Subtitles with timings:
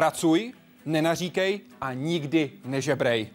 [0.00, 0.52] Pracuj,
[0.86, 3.28] nenaříkej a nikdy nežebrej.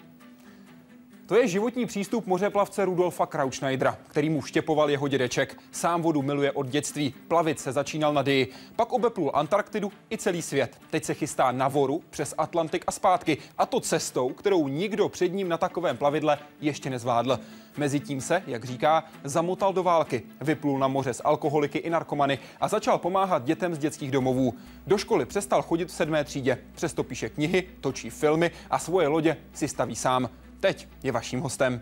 [1.28, 5.58] To je životní přístup mořeplavce Rudolfa Krautschneidera, který mu štěpoval jeho dědeček.
[5.71, 7.14] Sám vodu miluje od dětství.
[7.28, 10.77] Plavit se začínal na Dii, pak obeplul Antarktidu i celý svět.
[10.90, 13.38] Teď se chystá na voru přes Atlantik a zpátky.
[13.58, 17.39] A to cestou, kterou nikdo před ním na takovém plavidle ještě nezvládl.
[17.78, 22.67] Mezitím se, jak říká, zamotal do války, vyplul na moře s alkoholiky i narkomany a
[22.67, 24.53] začal pomáhat dětem z dětských domovů.
[24.88, 29.38] Do školy přestal chodit v sedmé třídě, přesto píše knihy, točí filmy a svoje lodě
[29.53, 30.30] si staví sám.
[30.66, 31.82] Teď je vaším hostem.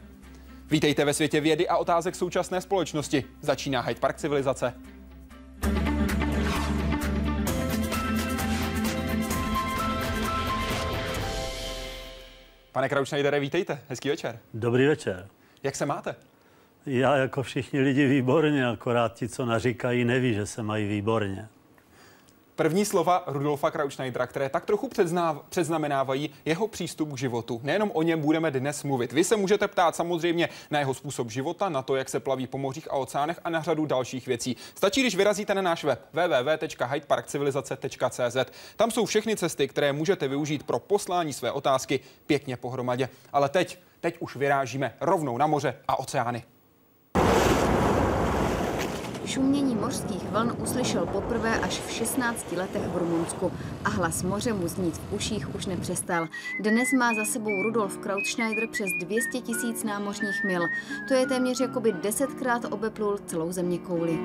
[0.71, 3.23] Vítejte ve světě vědy a otázek současné společnosti.
[3.41, 4.73] Začíná Hyde Park civilizace.
[12.71, 13.81] Pane Kraučnejdere, vítejte.
[13.89, 14.39] Hezký večer.
[14.53, 15.27] Dobrý večer.
[15.63, 16.15] Jak se máte?
[16.85, 21.47] Já jako všichni lidi výborně, akorát ti, co naříkají, neví, že se mají výborně.
[22.55, 24.89] První slova Rudolfa Krautschneidera, které tak trochu
[25.49, 27.59] předznamenávají jeho přístup k životu.
[27.63, 29.13] Nejenom o něm budeme dnes mluvit.
[29.13, 32.57] Vy se můžete ptát samozřejmě na jeho způsob života, na to, jak se plaví po
[32.57, 34.55] mořích a oceánech a na řadu dalších věcí.
[34.75, 38.37] Stačí, když vyrazíte na náš web www.hydeparkcivilizace.cz.
[38.75, 43.09] Tam jsou všechny cesty, které můžete využít pro poslání své otázky pěkně pohromadě.
[43.33, 46.43] Ale teď, teď už vyrážíme rovnou na moře a oceány.
[49.25, 53.51] Šumění mořských vln uslyšel poprvé až v 16 letech v Rumunsku
[53.85, 56.27] a hlas moře mu znít v uších už nepřestal.
[56.59, 60.61] Dnes má za sebou Rudolf Krautschneider přes 200 tisíc námořních mil.
[61.07, 64.19] To je téměř jako by desetkrát obeplul celou země kouli.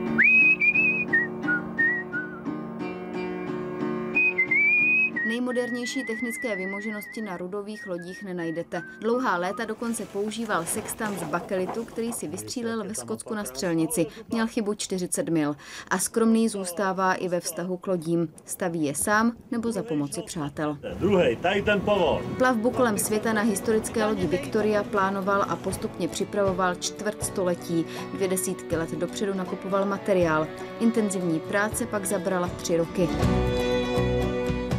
[5.28, 8.82] Nejmodernější technické vymoženosti na rudových lodích nenajdete.
[9.00, 14.06] Dlouhá léta dokonce používal sextant z bakelitu, který si vystřílel ve Skotsku na střelnici.
[14.28, 15.56] Měl chybu 40 mil.
[15.90, 18.28] A skromný zůstává i ve vztahu k lodím.
[18.44, 20.78] Staví je sám nebo za pomoci přátel.
[20.94, 22.22] Druhý, tady ten povol.
[22.38, 27.84] Plavbu kolem světa na historické lodi Victoria plánoval a postupně připravoval čtvrt století.
[28.14, 30.46] Dvě desítky let dopředu nakupoval materiál.
[30.80, 33.08] Intenzivní práce pak zabrala tři roky.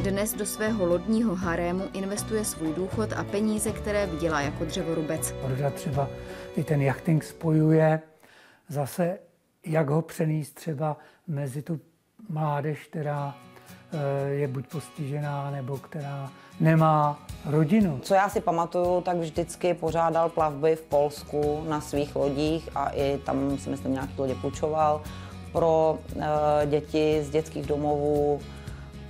[0.10, 5.34] Dnes do svého lodního harému investuje svůj důchod a peníze, které vydělá jako dřevorubec.
[5.44, 6.10] Roda třeba
[6.56, 8.02] i ten jachting spojuje
[8.70, 9.20] zase,
[9.66, 11.80] jak ho přenést třeba mezi tu
[12.30, 13.36] mládež, která
[13.94, 18.00] eh, je buď postižená, nebo která nemá rodinu.
[18.04, 23.18] Co já si pamatuju, tak vždycky pořádal plavby v Polsku na svých lodích a i
[23.26, 25.02] tam si myslím nějaký lodě půjčoval
[25.52, 26.24] pro uh,
[26.66, 28.40] děti z dětských domovů,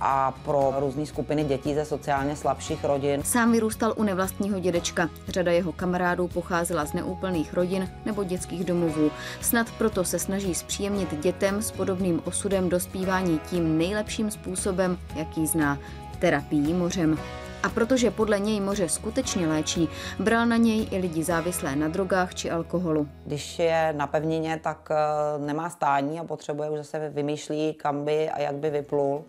[0.00, 3.22] a pro různé skupiny dětí ze sociálně slabších rodin.
[3.22, 5.10] Sám vyrůstal u nevlastního dědečka.
[5.28, 9.10] Řada jeho kamarádů pocházela z neúplných rodin nebo dětských domovů.
[9.40, 15.78] Snad proto se snaží zpříjemnit dětem s podobným osudem dospívání tím nejlepším způsobem, jaký zná
[16.18, 17.18] terapií mořem.
[17.62, 22.34] A protože podle něj moře skutečně léčí, bral na něj i lidi závislé na drogách
[22.34, 23.08] či alkoholu.
[23.26, 28.30] Když je na pevnině, tak eh, nemá stání a potřebuje už zase vymýšlí, kam by
[28.30, 29.24] a jak by vyplul.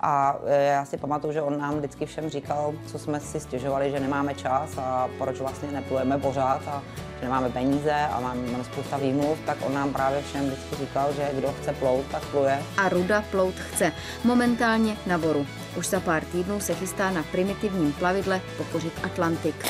[0.00, 3.90] A e, já si pamatuju, že on nám vždycky všem říkal, co jsme si stěžovali,
[3.90, 6.82] že nemáme čas a proč vlastně neplujeme pořád a
[7.18, 11.12] že nemáme peníze a máme, máme spousta výmluv, tak on nám právě všem vždycky říkal,
[11.12, 12.62] že kdo chce plout, tak pluje.
[12.76, 13.92] A Ruda plout chce.
[14.24, 15.46] Momentálně na voru.
[15.78, 19.66] Už za pár týdnů se chystá na primitivním plavidle pokořit Atlantik.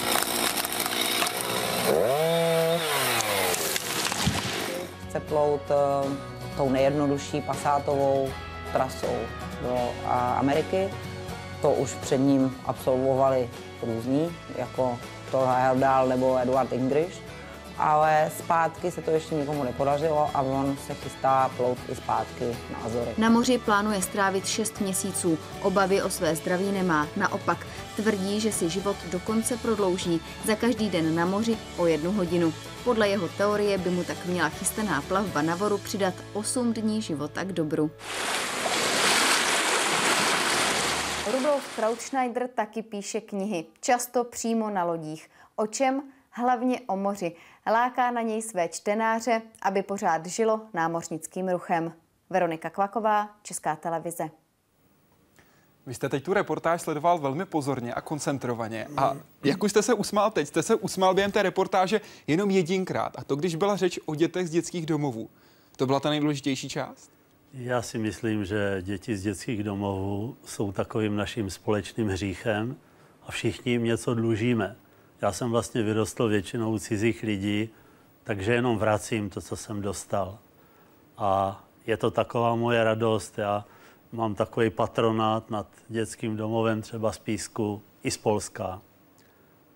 [5.09, 6.13] Chce plout uh,
[6.57, 8.29] tou nejjednodušší pasátovou
[8.73, 9.17] trasou
[9.63, 9.91] do
[10.39, 10.89] Ameriky.
[11.63, 13.49] To už před ním absolvovali
[13.83, 14.99] různí, jako
[15.31, 17.21] Thor Heyerdahl nebo Eduard English,
[17.79, 22.79] ale zpátky se to ještě nikomu nepodařilo a on se chystá plout i zpátky na
[22.87, 23.11] Azory.
[23.19, 25.39] Na moři plánuje strávit 6 měsíců.
[25.63, 27.09] Obavy o své zdraví nemá.
[27.17, 27.67] Naopak
[27.97, 32.53] tvrdí, že si život dokonce prodlouží za každý den na moři o jednu hodinu.
[32.85, 37.45] Podle jeho teorie by mu tak měla chystaná plavba na voru přidat 8 dní života
[37.45, 37.91] k dobru.
[41.37, 45.31] Rudolf Krautschneider taky píše knihy, často přímo na lodích.
[45.57, 46.03] O čem?
[46.31, 47.33] Hlavně o moři.
[47.67, 51.93] Láká na něj své čtenáře, aby pořád žilo námořnickým ruchem.
[52.31, 54.31] Veronika Kvaková, Česká televize.
[55.87, 58.89] Vy jste teď tu reportáž sledoval velmi pozorně a koncentrovaně.
[58.97, 60.49] A jak už jste se usmál teď?
[60.49, 63.19] Jste se usmál během té reportáže jenom jedinkrát.
[63.19, 65.31] A to, když byla řeč o dětech z dětských domovů.
[65.77, 67.16] To byla ta nejdůležitější část?
[67.59, 72.77] Já si myslím, že děti z dětských domovů jsou takovým naším společným hříchem
[73.27, 74.77] a všichni jim něco dlužíme.
[75.23, 77.69] Já jsem vlastně vyrostl většinou cizích lidí,
[78.25, 80.39] takže jenom vracím to, co jsem dostal.
[81.19, 83.39] A je to taková moje radost.
[83.39, 83.65] Já
[84.13, 88.81] mám takový patronát nad dětským domovem třeba z Písku i z Polska.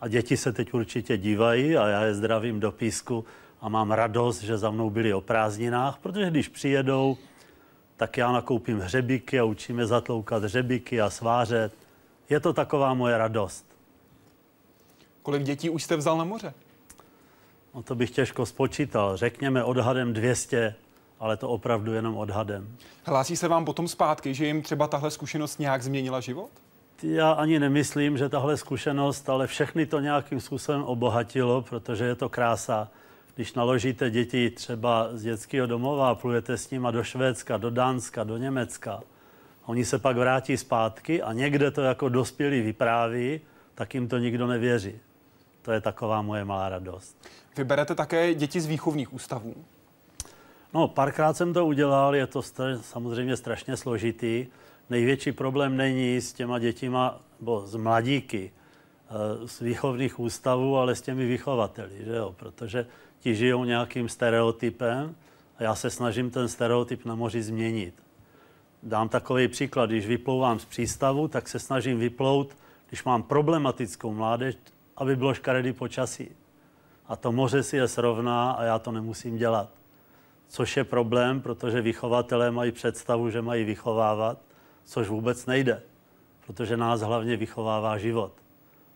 [0.01, 3.25] A děti se teď určitě dívají a já je zdravím do Písku
[3.61, 7.17] a mám radost, že za mnou byli o prázdninách, protože když přijedou,
[8.01, 11.73] tak já nakoupím hřebíky a učíme zatloukat hřebíky a svářet.
[12.29, 13.67] Je to taková moje radost.
[15.23, 16.55] Kolik dětí už jste vzal na moře?
[17.75, 19.17] No to bych těžko spočítal.
[19.17, 20.75] Řekněme odhadem 200,
[21.19, 22.77] ale to opravdu jenom odhadem.
[23.05, 26.51] Hlásí se vám potom zpátky, že jim třeba tahle zkušenost nějak změnila život?
[27.03, 32.29] Já ani nemyslím, že tahle zkušenost, ale všechny to nějakým způsobem obohatilo, protože je to
[32.29, 32.89] krása.
[33.35, 38.25] Když naložíte děti třeba z dětského domova a plujete s nima do Švédska, do Dánska,
[38.25, 39.03] do Německa,
[39.67, 43.41] oni se pak vrátí zpátky a někde to jako dospělí vypráví,
[43.75, 44.95] tak jim to nikdo nevěří.
[45.63, 47.29] To je taková moje malá radost.
[47.57, 49.55] Vyberete také děti z výchovných ústavů?
[50.75, 54.47] No, párkrát jsem to udělal, je to st- samozřejmě strašně složitý.
[54.91, 61.03] Největší problém není s těma dětima, nebo z mladíky, eh, z výchovných ústavů, ale s
[61.03, 62.35] těmi vychovateli, že jo?
[62.39, 62.87] protože
[63.21, 65.15] ti žijou nějakým stereotypem
[65.59, 67.95] a já se snažím ten stereotyp na moři změnit.
[68.83, 72.57] Dám takový příklad, když vyplouvám z přístavu, tak se snažím vyplout,
[72.89, 74.57] když mám problematickou mládež,
[74.97, 76.29] aby bylo škaredý počasí.
[77.07, 79.71] A to moře si je srovná a já to nemusím dělat.
[80.49, 84.39] Což je problém, protože vychovatelé mají představu, že mají vychovávat,
[84.85, 85.83] což vůbec nejde,
[86.47, 88.33] protože nás hlavně vychovává život.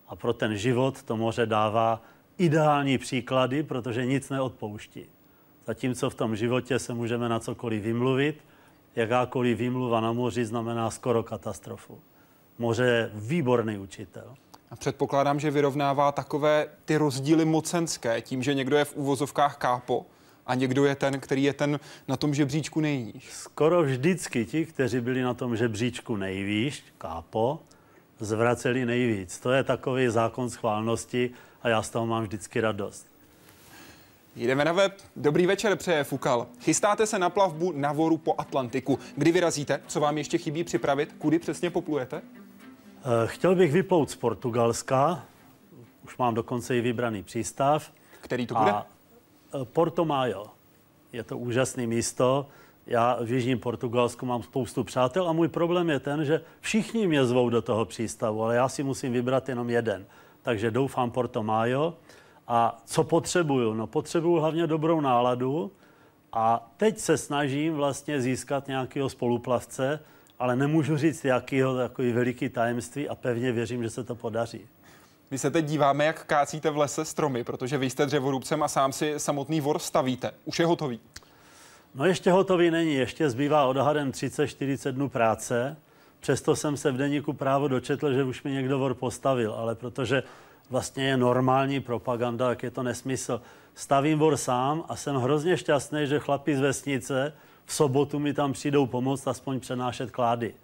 [0.09, 2.03] A pro ten život to moře dává
[2.39, 5.07] ideální příklady, protože nic neodpouští.
[5.67, 8.45] Zatímco v tom životě se můžeme na cokoliv vymluvit,
[8.97, 11.99] jakákoliv výmluva na moři znamená skoro katastrofu.
[12.59, 14.35] Moře je výborný učitel.
[14.71, 20.07] A předpokládám, že vyrovnává takové ty rozdíly mocenské tím, že někdo je v úvozovkách kápo
[20.47, 23.33] a někdo je ten, který je ten na tom žebříčku nejníž.
[23.33, 27.61] Skoro vždycky ti, kteří byli na tom žebříčku nejvýš, kápo,
[28.19, 29.41] zvraceli nejvíc.
[29.41, 31.31] To je takový zákon schválnosti
[31.65, 33.07] a já z toho mám vždycky radost.
[34.37, 34.93] Jdeme na web.
[35.17, 36.47] Dobrý večer, přeje Fukal.
[36.61, 38.99] Chystáte se na plavbu na voru po Atlantiku.
[39.17, 39.81] Kdy vyrazíte?
[39.87, 41.15] Co vám ještě chybí připravit?
[41.19, 42.17] Kudy přesně poplujete?
[42.17, 45.25] Eh, chtěl bych vyplout z Portugalska,
[46.05, 47.93] už mám dokonce i vybraný přístav.
[48.21, 48.71] Který to bude?
[48.71, 48.87] A
[49.55, 50.47] eh, Porto Mayo.
[51.13, 52.47] Je to úžasné místo.
[52.87, 57.27] Já v Jižním Portugalsku mám spoustu přátel a můj problém je ten, že všichni mě
[57.27, 60.07] zvou do toho přístavu, ale já si musím vybrat jenom jeden.
[60.45, 61.95] Takže doufám Porto Mayo.
[62.49, 63.75] A co potřebuju?
[63.75, 65.73] No potřebuju hlavně dobrou náladu
[66.33, 70.01] a teď se snažím vlastně získat nějakého spoluplavce,
[70.39, 74.67] ale nemůžu říct, jakýho takový veliký tajemství a pevně věřím, že se to podaří.
[75.31, 78.93] My se teď díváme, jak kácíte v lese stromy, protože vy jste dřevorubcem a sám
[78.93, 80.31] si samotný vor stavíte.
[80.45, 81.01] Už je hotový?
[81.95, 85.77] No ještě hotový není, ještě zbývá odhadem 30-40 dnů práce.
[86.25, 90.23] Přesto jsem se v deníku právo dočetl, že už mi někdo vor postavil, ale protože
[90.71, 93.41] vlastně je normální propaganda, tak je to nesmysl.
[93.75, 97.33] Stavím vor sám a jsem hrozně šťastný, že chlapi z vesnice
[97.65, 100.55] v sobotu mi tam přijdou pomoct aspoň přenášet klády.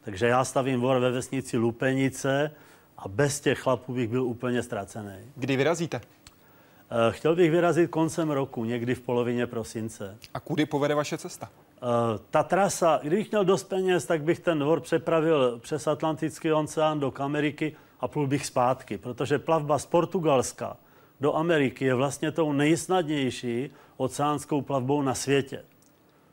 [0.00, 2.50] Takže já stavím vor ve vesnici Lupenice
[2.98, 5.14] a bez těch chlapů bych byl úplně ztracený.
[5.36, 6.00] Kdy vyrazíte?
[6.00, 10.16] Eh, chtěl bych vyrazit koncem roku, někdy v polovině prosince.
[10.34, 11.50] A kudy povede vaše cesta?
[11.82, 17.00] Eh, ta trasa, kdybych měl dost peněz, tak bych ten dvor přepravil přes Atlantický oceán
[17.00, 20.76] do Ameriky a plul bych zpátky, protože plavba z Portugalska
[21.20, 25.64] do Ameriky je vlastně tou nejsnadnější oceánskou plavbou na světě.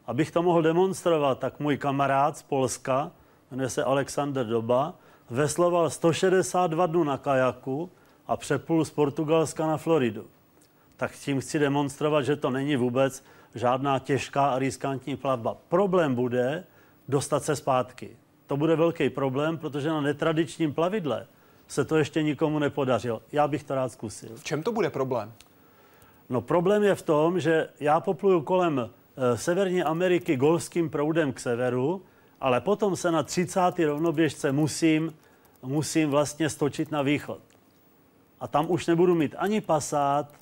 [0.06, 3.12] Abych to mohl demonstrovat, tak můj kamarád z Polska,
[3.52, 4.94] jmenuje se Alexander Doba,
[5.30, 7.90] vesloval 162 dnů na kajaku
[8.28, 10.28] a přeplul z Portugalska na Floridu.
[10.98, 13.24] Tak tím chci demonstrovat, že to není vůbec
[13.58, 15.58] žádná těžká a riskantní plavba.
[15.70, 16.64] Problém bude
[17.08, 18.10] dostat se zpátky.
[18.48, 21.28] To bude velký problém, protože na netradičním plavidle
[21.68, 23.22] se to ještě nikomu nepodařilo.
[23.32, 24.30] Já bych to rád zkusil.
[24.36, 25.34] V čem to bude problém?
[26.30, 31.40] No problém je v tom, že já popluju kolem e, Severní Ameriky golfským proudem k
[31.40, 32.02] severu,
[32.42, 33.60] ale potom se na 30.
[33.86, 35.14] rovnoběžce musím,
[35.62, 37.40] musím vlastně stočit na východ.
[38.40, 40.34] A tam už nebudu mít ani pasát,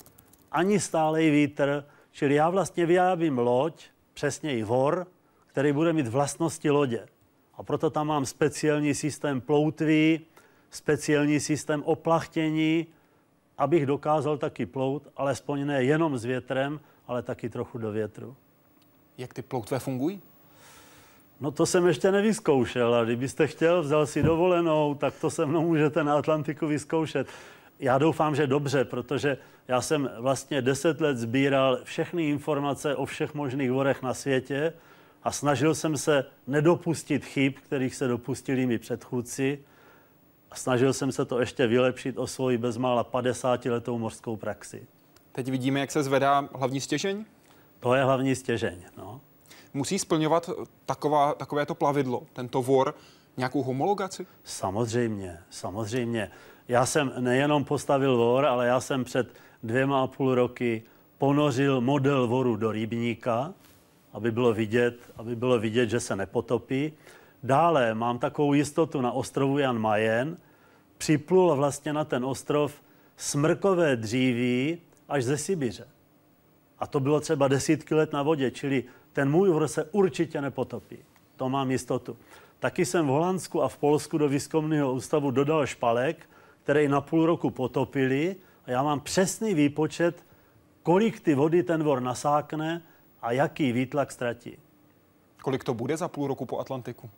[0.52, 1.84] ani stálej vítr,
[2.16, 5.06] čili já vlastně vyrábím loď, přesně i vor,
[5.46, 7.06] který bude mít vlastnosti lodě.
[7.54, 10.20] A proto tam mám speciální systém ploutví,
[10.70, 12.86] speciální systém oplachtění,
[13.58, 18.36] abych dokázal taky plout, alespoň ne jenom s větrem, ale taky trochu do větru.
[19.18, 20.20] Jak ty ploutve fungují?
[21.40, 25.62] No to jsem ještě nevyzkoušel a kdybyste chtěl, vzal si dovolenou, tak to se mnou
[25.62, 27.28] můžete na Atlantiku vyzkoušet.
[27.80, 33.34] Já doufám, že dobře, protože já jsem vlastně deset let sbíral všechny informace o všech
[33.34, 34.72] možných vorech na světě
[35.22, 39.58] a snažil jsem se nedopustit chyb, kterých se dopustili mi předchůdci
[40.50, 44.86] a snažil jsem se to ještě vylepšit o svoji bezmála 50 letou mořskou praxi.
[45.32, 47.24] Teď vidíme, jak se zvedá hlavní stěžeň?
[47.80, 48.82] To je hlavní stěžeň.
[48.96, 49.20] No.
[49.74, 50.50] Musí splňovat
[50.86, 52.94] taková, takovéto plavidlo, tento vor,
[53.36, 54.26] nějakou homologaci?
[54.44, 56.30] Samozřejmě, samozřejmě.
[56.68, 59.34] Já jsem nejenom postavil vor, ale já jsem před
[59.66, 60.82] dvěma a půl roky
[61.18, 63.54] ponořil model voru do rybníka,
[64.12, 66.92] aby bylo vidět, aby bylo vidět, že se nepotopí.
[67.42, 70.36] Dále mám takovou jistotu na ostrovu Jan Majen.
[70.98, 72.82] Připlul vlastně na ten ostrov
[73.16, 75.86] smrkové dříví až ze Sibiře.
[76.78, 80.98] A to bylo třeba desítky let na vodě, čili ten můj vor se určitě nepotopí.
[81.36, 82.16] To mám jistotu.
[82.58, 86.28] Taky jsem v Holandsku a v Polsku do výzkumného ústavu dodal špalek,
[86.62, 90.24] který na půl roku potopili a já mám přesný výpočet,
[90.82, 92.82] kolik ty vody ten vor nasákne
[93.22, 94.58] a jaký výtlak ztratí.
[95.42, 97.10] Kolik to bude za půl roku po Atlantiku?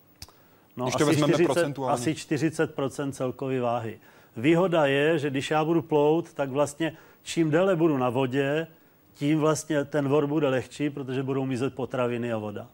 [0.76, 1.95] No, Když to asi vezmeme 40, procentuálně.
[1.95, 2.75] Asi 40
[3.11, 3.99] celkové váhy.
[4.37, 8.67] Výhoda je, že když já budu plout, tak vlastně čím déle budu na vodě,
[9.14, 12.67] tím vlastně ten vor bude lehčí, protože budou mizet potraviny a voda.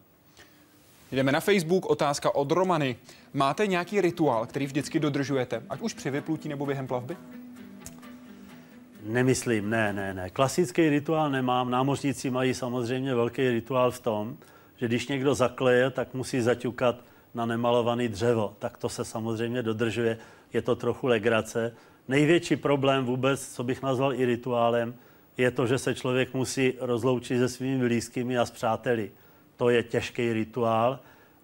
[1.13, 2.97] Jdeme na Facebook, otázka od Romany.
[3.33, 7.17] Máte nějaký rituál, který vždycky dodržujete, ať už při vyplutí nebo během plavby?
[9.05, 10.31] Nemyslím, ne, ne, ne.
[10.31, 11.71] Klasický rituál nemám.
[11.71, 14.37] Námořníci mají samozřejmě velký rituál v tom,
[14.77, 16.97] že když někdo zakleje, tak musí zaťukat
[17.35, 18.57] na nemalovaný dřevo.
[18.59, 20.19] Tak to se samozřejmě dodržuje.
[20.53, 21.73] Je to trochu legrace.
[22.09, 24.95] Největší problém vůbec, co bych nazval i rituálem,
[25.37, 29.11] je to, že se člověk musí rozloučit se svými blízkými a s přáteli.
[29.57, 31.01] To je těžký rituál,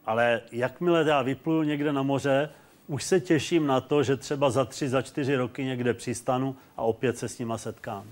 [0.07, 2.51] ale jakmile já vypluju někde na moře,
[2.91, 6.83] už se těším na to, že třeba za tři, za čtyři roky někde přistanu a
[6.83, 8.05] opět se s nima setkám.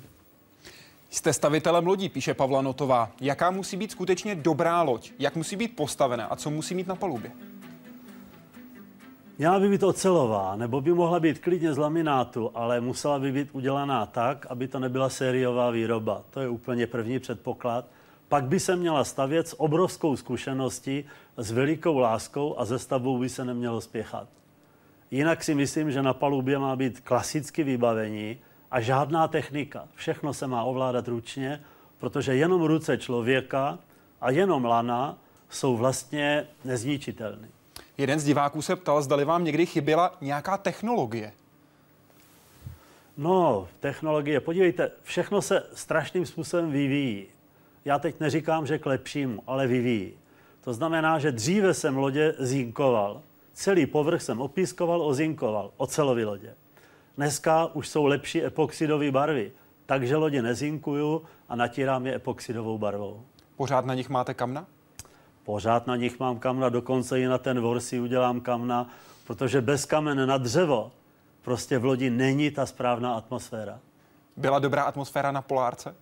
[1.11, 3.11] Jste stavitelem lodí, píše Pavla Notová.
[3.20, 5.12] Jaká musí být skutečně dobrá loď?
[5.18, 7.30] Jak musí být postavená a co musí mít na palubě?
[9.38, 13.49] Měla by být ocelová, nebo by mohla být klidně z laminátu, ale musela by být
[13.52, 16.23] udělaná tak, aby to nebyla sériová výroba.
[16.30, 17.85] To je úplně první předpoklad.
[18.28, 21.04] Pak by se měla stavět s obrovskou zkušeností,
[21.37, 24.28] s velikou láskou a ze stavbou by se nemělo spěchat.
[25.11, 28.38] Jinak si myslím, že na palubě má být klasicky vybavení
[28.71, 29.88] a žádná technika.
[29.95, 31.61] Všechno se má ovládat ručně,
[31.99, 33.79] protože jenom ruce člověka
[34.21, 35.19] a jenom lana
[35.50, 37.49] jsou vlastně nezničitelné.
[37.99, 41.33] Jeden z diváků se ptal, zdali vám někdy chyběla nějaká technologie.
[43.17, 47.27] No, technologie, podívejte, všechno se strašným způsobem vyvíjí.
[47.85, 50.12] Já teď neříkám, že k lepšímu, ale vyvíjí.
[50.61, 53.23] To znamená, že dříve jsem lodě zinkoval.
[53.59, 56.55] Celý povrch jsem opískoval, ozinkoval, ocelový lodě.
[57.17, 59.53] Dneska už jsou lepší epoxidové barvy,
[59.87, 63.23] takže lodě nezinkuju a natírám je epoxidovou barvou.
[63.57, 64.67] Pořád na nich máte kamna?
[65.45, 68.91] Pořád na nich mám kamna, dokonce i na ten vor si udělám kamna,
[69.27, 70.93] protože bez kamen na dřevo
[71.43, 73.81] prostě v lodi není ta správná atmosféra.
[74.37, 75.95] Byla dobrá atmosféra na Polárce?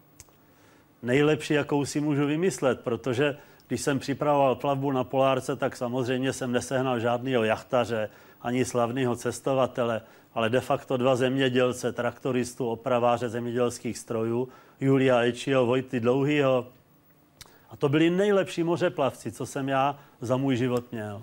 [1.02, 3.36] Nejlepší, jakou si můžu vymyslet, protože
[3.68, 8.08] když jsem připravoval plavbu na Polárce, tak samozřejmě jsem nesehnal žádného jachtaře,
[8.42, 10.00] ani slavného cestovatele,
[10.34, 14.48] ale de facto dva zemědělce, traktoristu, opraváře zemědělských strojů,
[14.80, 16.66] Julia Ečího, Vojty Dlouhýho,
[17.70, 21.22] a to byli nejlepší mořeplavci, co jsem já za můj život měl.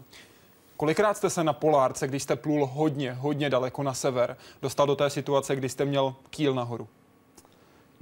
[0.77, 4.95] Kolikrát jste se na Polárce, když jste plul hodně, hodně daleko na sever, dostal do
[4.95, 6.87] té situace, kdy jste měl kýl nahoru?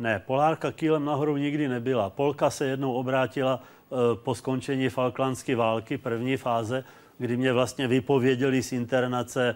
[0.02, 2.10] Ne, Polárka kýlem nahoru nikdy nebyla.
[2.10, 6.84] Polka se jednou obrátila e, po skončení Falklandské války, první fáze,
[7.18, 9.56] kdy mě vlastně vypověděli z internace e,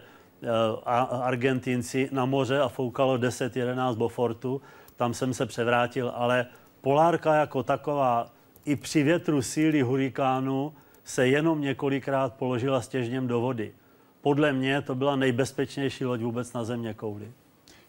[1.22, 4.62] Argentinci na moře a foukalo 10-11 Bofortu.
[4.96, 6.46] Tam jsem se převrátil, ale
[6.82, 8.32] Polárka jako taková
[8.66, 10.74] i při větru síly hurikánu
[11.04, 13.74] se jenom několikrát položila stěžněm do vody.
[14.22, 17.32] Podle mě to byla nejbezpečnější loď vůbec na země kouli.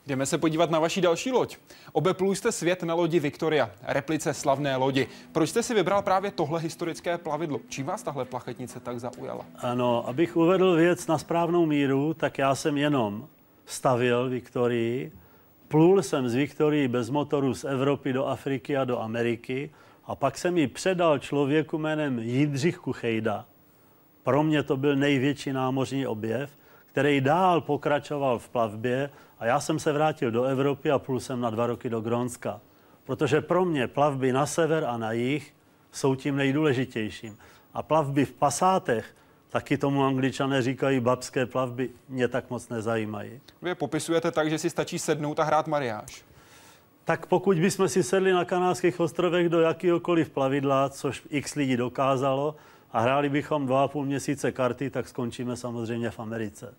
[0.06, 1.56] Jdeme se podívat na vaši další loď.
[1.92, 5.08] Obeplul jste svět na lodi Victoria, replice slavné lodi.
[5.32, 7.60] Proč jste si vybral právě tohle historické plavidlo?
[7.68, 9.46] Čím vás tahle plachetnice tak zaujala?
[9.58, 13.28] Ano, abych uvedl věc na správnou míru, tak já jsem jenom
[13.64, 15.12] stavil Viktorii,
[15.68, 19.70] plul jsem z Viktorii bez motoru z Evropy do Afriky a do Ameriky
[20.04, 23.44] a pak jsem ji předal člověku jménem Jindřich Kuchejda.
[24.22, 26.50] Pro mě to byl největší námořní objev,
[26.96, 31.40] který dál pokračoval v plavbě a já jsem se vrátil do Evropy a plul jsem
[31.40, 32.60] na dva roky do Grónska.
[33.04, 35.54] Protože pro mě plavby na sever a na jih
[35.92, 37.38] jsou tím nejdůležitějším.
[37.74, 39.14] A plavby v pasátech,
[39.48, 43.40] taky tomu angličané říkají babské plavby, mě tak moc nezajímají.
[43.62, 46.24] Vy je popisujete tak, že si stačí sednout a hrát mariáž
[47.04, 52.56] tak pokud bychom si sedli na kanálských ostrovech do jakýhokoliv plavidla, což x lidí dokázalo,
[52.92, 56.74] a hráli bychom dva a půl měsíce karty, tak skončíme samozřejmě v Americe.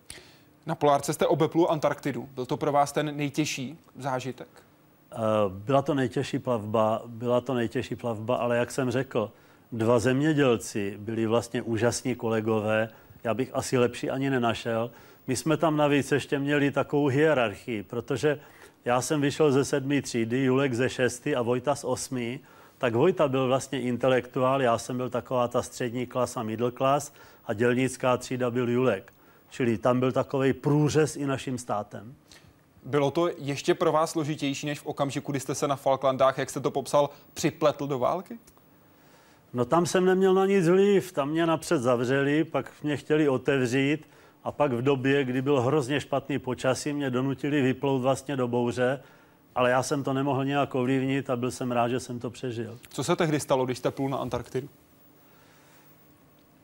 [0.66, 2.28] Na polárce jste obeplul Antarktidu.
[2.34, 4.48] Byl to pro vás ten nejtěžší zážitek?
[5.12, 5.16] Eh,
[5.48, 9.30] byla to nejtěžší plavba, byla to nejtěžší plavba, ale jak jsem řekl,
[9.72, 12.88] dva zemědělci byli vlastně úžasní kolegové,
[13.24, 14.90] já bych asi lepší ani nenašel.
[15.26, 18.40] My jsme tam navíc ještě měli takovou hierarchii, protože
[18.84, 22.40] já jsem vyšel ze sedmé třídy, Julek ze šesté a Vojta z osmý,
[22.78, 27.12] tak Vojta byl vlastně intelektuál, já jsem byl taková ta střední klasa, middle class
[27.46, 29.12] a dělnická třída byl Julek.
[29.50, 32.14] Čili tam byl takový průřez i naším státem.
[32.84, 36.50] Bylo to ještě pro vás složitější, než v okamžiku, kdy jste se na Falklandách, jak
[36.50, 38.38] jste to popsal, připletl do války?
[39.52, 44.08] No tam jsem neměl na nic vliv, tam mě napřed zavřeli, pak mě chtěli otevřít
[44.44, 49.00] a pak v době, kdy byl hrozně špatný počasí, mě donutili vyplout vlastně do bouře,
[49.54, 52.78] ale já jsem to nemohl nějak ovlivnit a byl jsem rád, že jsem to přežil.
[52.88, 54.68] Co se tehdy stalo, když jste plul na Antarktidu?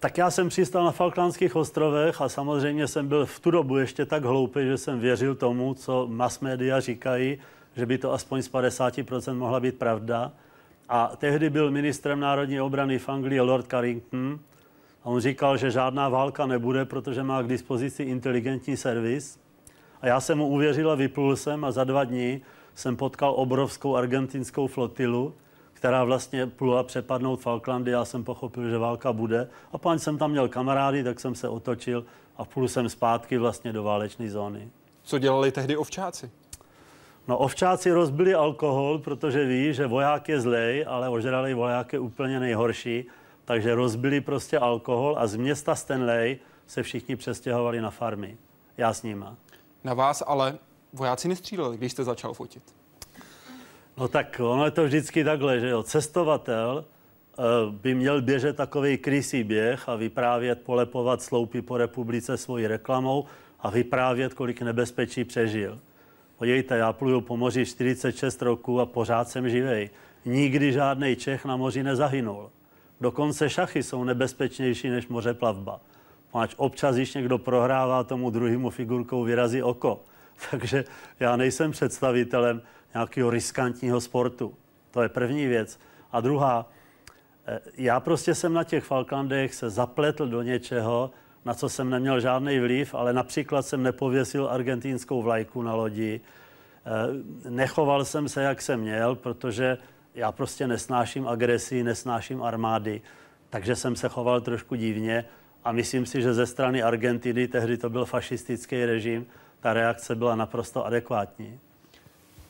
[0.01, 4.07] Tak já jsem přistal na Falklandských ostrovech a samozřejmě jsem byl v tu dobu ještě
[4.07, 7.39] tak hloupý, že jsem věřil tomu, co mass media říkají,
[7.77, 10.33] že by to aspoň z 50% mohla být pravda.
[10.89, 14.39] A tehdy byl ministrem národní obrany v Anglii Lord Carrington
[15.05, 19.39] a on říkal, že žádná válka nebude, protože má k dispozici inteligentní servis.
[20.01, 22.41] A já jsem mu uvěřil a vyplul jsem a za dva dny
[22.75, 25.35] jsem potkal obrovskou argentinskou flotilu,
[25.73, 27.91] která vlastně plula přepadnout Falklandy.
[27.91, 29.49] Já jsem pochopil, že válka bude.
[29.73, 32.05] A pak jsem tam měl kamarády, tak jsem se otočil
[32.37, 34.69] a plul jsem zpátky vlastně do válečné zóny.
[35.03, 36.31] Co dělali tehdy ovčáci?
[37.29, 42.41] No ovčáci rozbili alkohol, protože ví, že voják je zlej, ale ožralý voják je úplně
[42.41, 43.05] nejhorší.
[43.45, 48.37] Takže rozbili prostě alkohol a z města Stanley se všichni přestěhovali na farmy.
[48.77, 49.37] Já s nima.
[49.85, 50.59] Na vás ale
[50.95, 52.63] vojáci nestříleli, když jste začal fotit.
[53.97, 55.83] No tak ono je to vždycky takhle, že jo.
[55.83, 56.85] Cestovatel
[57.39, 63.25] uh, by měl běžet takový krysý běh a vyprávět, polepovat sloupy po republice svojí reklamou
[63.61, 65.79] a vyprávět, kolik nebezpečí přežil.
[66.39, 69.91] Podívejte, já pluju po moři 46 roku a pořád jsem živej.
[70.25, 72.51] Nikdy žádný Čech na moři nezahynul.
[73.01, 75.81] Dokonce šachy jsou nebezpečnější než moře plavba.
[76.31, 80.01] Páč občas, když někdo prohrává tomu druhému figurkou, vyrazí oko.
[80.51, 80.85] Takže
[81.21, 82.63] já nejsem představitelem
[82.95, 84.55] nějakého riskantního sportu.
[84.91, 85.79] To je první věc.
[86.13, 86.71] A druhá,
[87.47, 91.11] eh, já prostě jsem na těch Falklandech se zapletl do něčeho,
[91.45, 97.51] na co jsem neměl žádný vliv, ale například jsem nepověsil argentínskou vlajku na lodi, eh,
[97.51, 99.79] nechoval jsem se, jak jsem měl, protože
[100.15, 103.03] já prostě nesnáším agresi, nesnáším armády,
[103.51, 105.25] takže jsem se choval trošku divně
[105.65, 109.27] a myslím si, že ze strany Argentiny, tehdy to byl fašistický režim,
[109.65, 111.59] ta reakce byla naprosto adekvátní.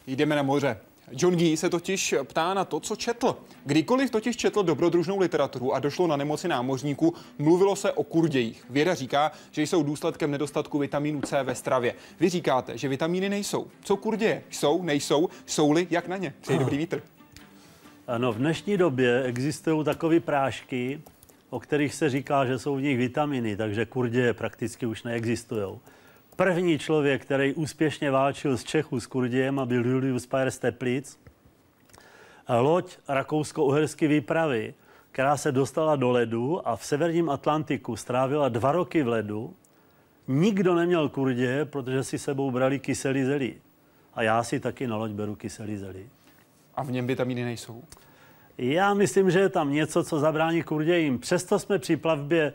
[0.07, 0.79] Jdeme na moře.
[1.11, 3.37] John Gee se totiž ptá na to, co četl.
[3.64, 8.64] Kdykoliv totiž četl dobrodružnou literaturu a došlo na nemoci námořníků, mluvilo se o kurdějích.
[8.70, 11.94] Věda říká, že jsou důsledkem nedostatku vitamínu C ve stravě.
[12.20, 13.66] Vy říkáte, že vitamíny nejsou.
[13.85, 14.42] Co kurděje?
[14.50, 16.35] Jsou, nejsou, jsou-li, jak na ně?
[16.40, 17.03] Přeji dobrý vítr.
[18.07, 21.00] Ano, v dnešní době existují takové prášky,
[21.50, 25.79] o kterých se říká, že jsou v nich vitaminy, takže kurděje prakticky už neexistují.
[26.37, 31.18] První člověk, který úspěšně válčil z Čechu s Kurdějem a byl Julius Payer z Teplic,
[32.49, 34.75] loď rakousko-uherské výpravy,
[35.11, 39.55] která se dostala do ledu a v severním Atlantiku strávila dva roky v ledu.
[40.29, 43.55] Nikdo neměl kurdě, protože si sebou brali kyselý zelí.
[44.14, 46.09] A já si taky na loď beru kyselý zelí.
[46.75, 47.83] A v něm vitamíny nejsou?
[48.59, 51.18] Já myslím, že je tam něco, co zabrání kurdějím.
[51.18, 52.53] Přesto jsme při plavbě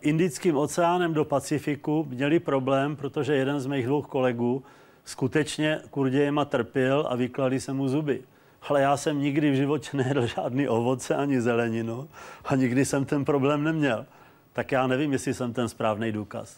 [0.00, 4.62] Indickým oceánem do Pacifiku měli problém, protože jeden z mých dvou kolegů
[5.04, 8.22] skutečně kurdějema trpěl a vyklali se mu zuby.
[8.68, 12.08] Ale já jsem nikdy v životě nejedl žádný ovoce ani zeleninu
[12.44, 14.06] a nikdy jsem ten problém neměl.
[14.52, 16.56] Tak já nevím, jestli jsem ten správný důkaz.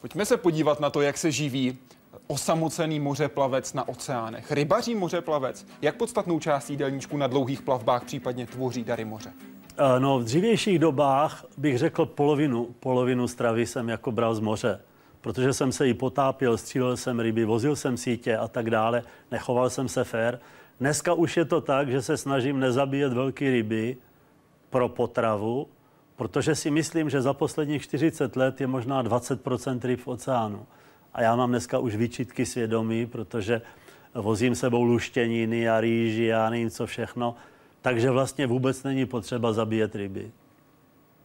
[0.00, 1.78] Pojďme se podívat na to, jak se živí
[2.26, 4.52] osamocený mořeplavec na oceánech.
[4.52, 9.32] Rybaří mořeplavec, jak podstatnou část jídelníčku na dlouhých plavbách případně tvoří dary moře?
[9.84, 14.80] Eh, no, v dřívějších dobách bych řekl polovinu, polovinu stravy jsem jako bral z moře,
[15.20, 19.70] protože jsem se i potápil, střílel jsem ryby, vozil jsem sítě a tak dále, nechoval
[19.70, 20.40] jsem se fér.
[20.80, 23.96] Dneska už je to tak, že se snažím nezabíjet velké ryby
[24.70, 25.66] pro potravu,
[26.16, 30.66] protože si myslím, že za posledních 40 let je možná 20% ryb v oceánu.
[31.14, 33.62] A já mám dneska už výčitky svědomí, protože
[34.14, 37.34] vozím sebou luštěniny a rýži a nevím co všechno.
[37.82, 40.32] Takže vlastně vůbec není potřeba zabíjet ryby.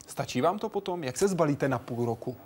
[0.07, 1.03] Stačí vám to potom?
[1.03, 2.37] Jak se zbalíte na půl roku?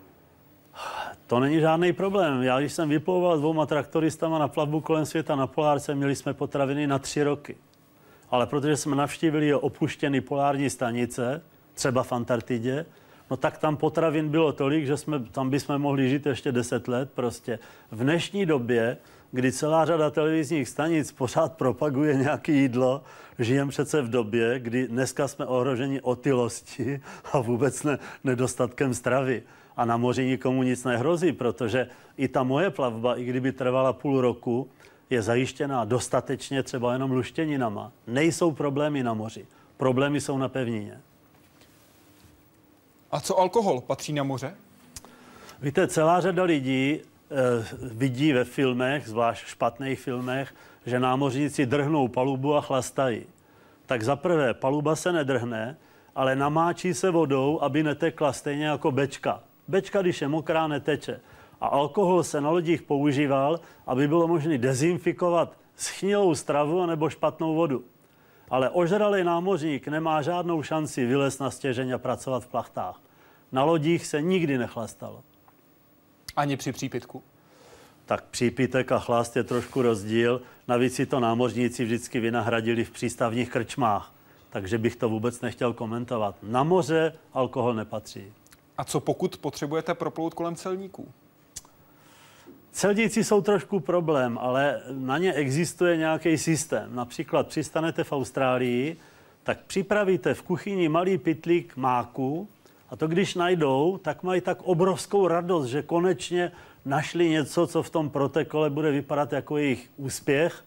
[1.28, 2.44] To není žádný problém.
[2.44, 6.88] Já, když jsem vyplouval dvouma traktoristama na plavbu kolem světa na Polárce, měli jsme potraviny
[6.88, 7.58] na tři roky.
[8.30, 11.42] Ale protože jsme navštívili opuštěné polární stanice,
[11.74, 12.86] třeba v Antarktidě,
[13.30, 17.12] no tak tam potravin bylo tolik, že jsme, tam bychom mohli žít ještě 10 let
[17.16, 17.60] prostě.
[17.92, 18.98] V dnešní době,
[19.32, 23.04] kdy celá řada televizních stanic pořád propaguje nějaké jídlo,
[23.40, 27.02] žijeme přece v době, kdy dneska jsme ohroženi otylosti
[27.34, 29.44] a vůbec ne, nedostatkem stravy.
[29.78, 34.22] A na moři nikomu nic nehrozí, protože i ta moje plavba, i kdyby trvala půl
[34.22, 34.70] roku,
[35.10, 37.92] je zajištěná dostatečně třeba jenom luštěninama.
[38.08, 39.46] Nejsou problémy na moři.
[39.78, 41.02] Problémy jsou na pevnině.
[43.12, 44.56] A co alkohol patří na moře?
[45.62, 47.00] Víte, celá řada lidí
[47.82, 50.54] vidí ve filmech, zvlášť špatných filmech,
[50.86, 53.26] že námořníci drhnou palubu a chlastají.
[53.86, 55.78] Tak za prvé, paluba se nedrhne,
[56.16, 59.44] ale namáčí se vodou, aby netekla stejně jako bečka.
[59.68, 61.20] Bečka, když je mokrá, neteče.
[61.62, 67.84] A alkohol se na lodích používal, aby bylo možné dezinfikovat schnilou stravu nebo špatnou vodu.
[68.50, 73.02] Ale ožralý námořník nemá žádnou šanci vylézt na stěžeň a pracovat v plachtách.
[73.52, 75.24] Na lodích se nikdy nechlastalo.
[76.36, 77.24] Ani při přípitku?
[78.06, 80.42] Tak přípitek a chlast je trošku rozdíl.
[80.68, 84.14] Navíc si to námořníci vždycky vynahradili v přístavních krčmách.
[84.50, 86.36] Takže bych to vůbec nechtěl komentovat.
[86.44, 88.24] Na moře alkohol nepatří.
[88.78, 91.08] A co pokud potřebujete proplout kolem celníků?
[92.72, 96.96] Celníci jsou trošku problém, ale na ně existuje nějaký systém.
[96.96, 98.98] Například přistanete v Austrálii,
[99.44, 102.48] tak připravíte v kuchyni malý pitlík máku
[102.92, 106.52] a to když najdou, tak mají tak obrovskou radost, že konečně
[106.86, 110.66] našli něco, co v tom protokole bude vypadat jako jejich úspěch,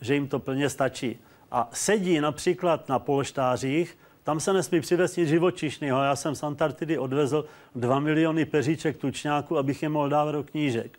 [0.00, 1.18] že jim to plně stačí.
[1.50, 6.02] A sedí například na polštářích, tam se nesmí přivést nic živočišného.
[6.02, 10.98] Já jsem z Antarktidy odvezl 2 miliony peříček tučňáků, abych je mohl dávat do knížek.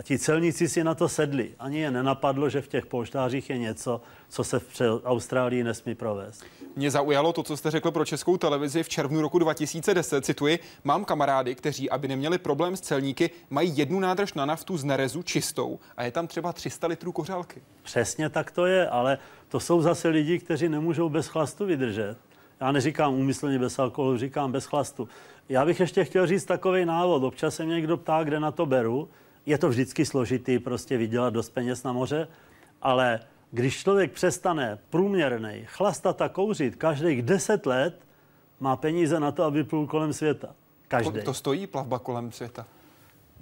[0.00, 1.54] A ti celníci si na to sedli.
[1.58, 6.44] Ani je nenapadlo, že v těch polštářích je něco, co se v Austrálii nesmí provést.
[6.76, 10.24] Mě zaujalo to, co jste řekl pro českou televizi v červnu roku 2010.
[10.24, 14.84] Cituji, mám kamarády, kteří, aby neměli problém s celníky, mají jednu nádrž na naftu z
[14.84, 17.62] nerezu čistou a je tam třeba 300 litrů kořálky.
[17.82, 22.16] Přesně tak to je, ale to jsou zase lidi, kteří nemůžou bez chlastu vydržet.
[22.60, 25.08] Já neříkám úmyslně bez alkoholu, říkám bez chlastu.
[25.48, 27.22] Já bych ještě chtěl říct takový návod.
[27.22, 29.08] Občas se mě někdo ptá, kde na to beru.
[29.50, 32.28] Je to vždycky složitý prostě vydělat dost peněz na moře,
[32.82, 38.06] ale když člověk přestane průměrný chlastat a kouřit každých 10 let,
[38.60, 40.54] má peníze na to, aby plul kolem světa.
[40.88, 41.22] Každý.
[41.22, 42.66] To stojí plavba kolem světa?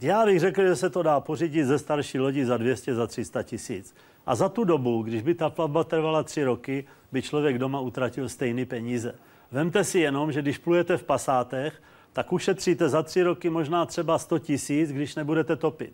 [0.00, 3.42] Já bych řekl, že se to dá pořídit ze starší lodi za 200, za 300
[3.42, 3.94] tisíc.
[4.26, 8.28] A za tu dobu, když by ta plavba trvala tři roky, by člověk doma utratil
[8.28, 9.14] stejné peníze.
[9.52, 14.18] Vemte si jenom, že když plujete v pasátech, tak ušetříte za tři roky možná třeba
[14.18, 15.92] 100 tisíc, když nebudete topit.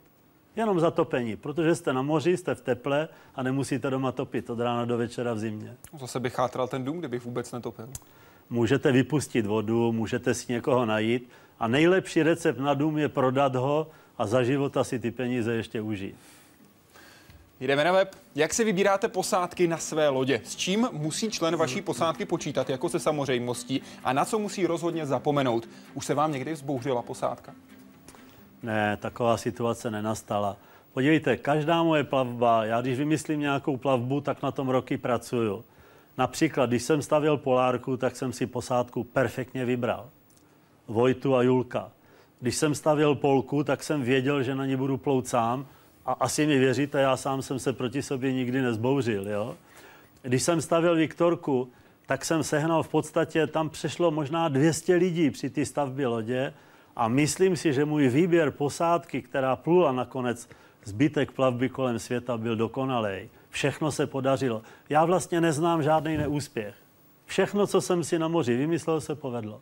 [0.57, 4.61] Jenom za topení, protože jste na moři, jste v teple a nemusíte doma topit od
[4.61, 5.77] rána do večera v zimě.
[6.00, 7.88] Zase bych chátral ten dům, kdybych vůbec netopil.
[8.50, 13.87] Můžete vypustit vodu, můžete si někoho najít a nejlepší recept na dům je prodat ho
[14.18, 16.16] a za života si ty peníze ještě užít.
[17.61, 18.17] Jdeme na web.
[18.35, 20.40] Jak si vybíráte posádky na své lodě?
[20.45, 25.07] S čím musí člen vaší posádky počítat jako se samozřejmostí a na co musí rozhodně
[25.07, 25.69] zapomenout?
[25.95, 27.55] Už se vám někdy vzbouřila posádka?
[28.62, 30.57] Ne, taková situace nenastala.
[30.93, 35.64] Podívejte, každá moje plavba, já když vymyslím nějakou plavbu, tak na tom roky pracuju.
[36.19, 40.11] Například, když jsem stavěl polárku, tak jsem si posádku perfektně vybral.
[40.88, 41.90] Vojtu a Julka.
[42.40, 45.67] Když jsem stavěl polku, tak jsem věděl, že na ní budu plout sám
[46.07, 49.29] a asi mi věříte, já sám jsem se proti sobě nikdy nezbouřil.
[49.29, 49.57] Jo?
[50.23, 51.69] Když jsem stavěl Viktorku,
[52.07, 56.55] tak jsem sehnal v podstatě, tam přešlo možná 200 lidí při té stavbě lodě
[56.97, 60.49] a myslím si, že můj výběr posádky, která plula nakonec
[60.85, 63.31] zbytek plavby kolem světa, byl dokonalý.
[63.51, 64.62] Všechno se podařilo.
[64.88, 66.75] Já vlastně neznám žádný neúspěch.
[67.27, 69.61] Všechno, co jsem si na moři vymyslel, se povedlo.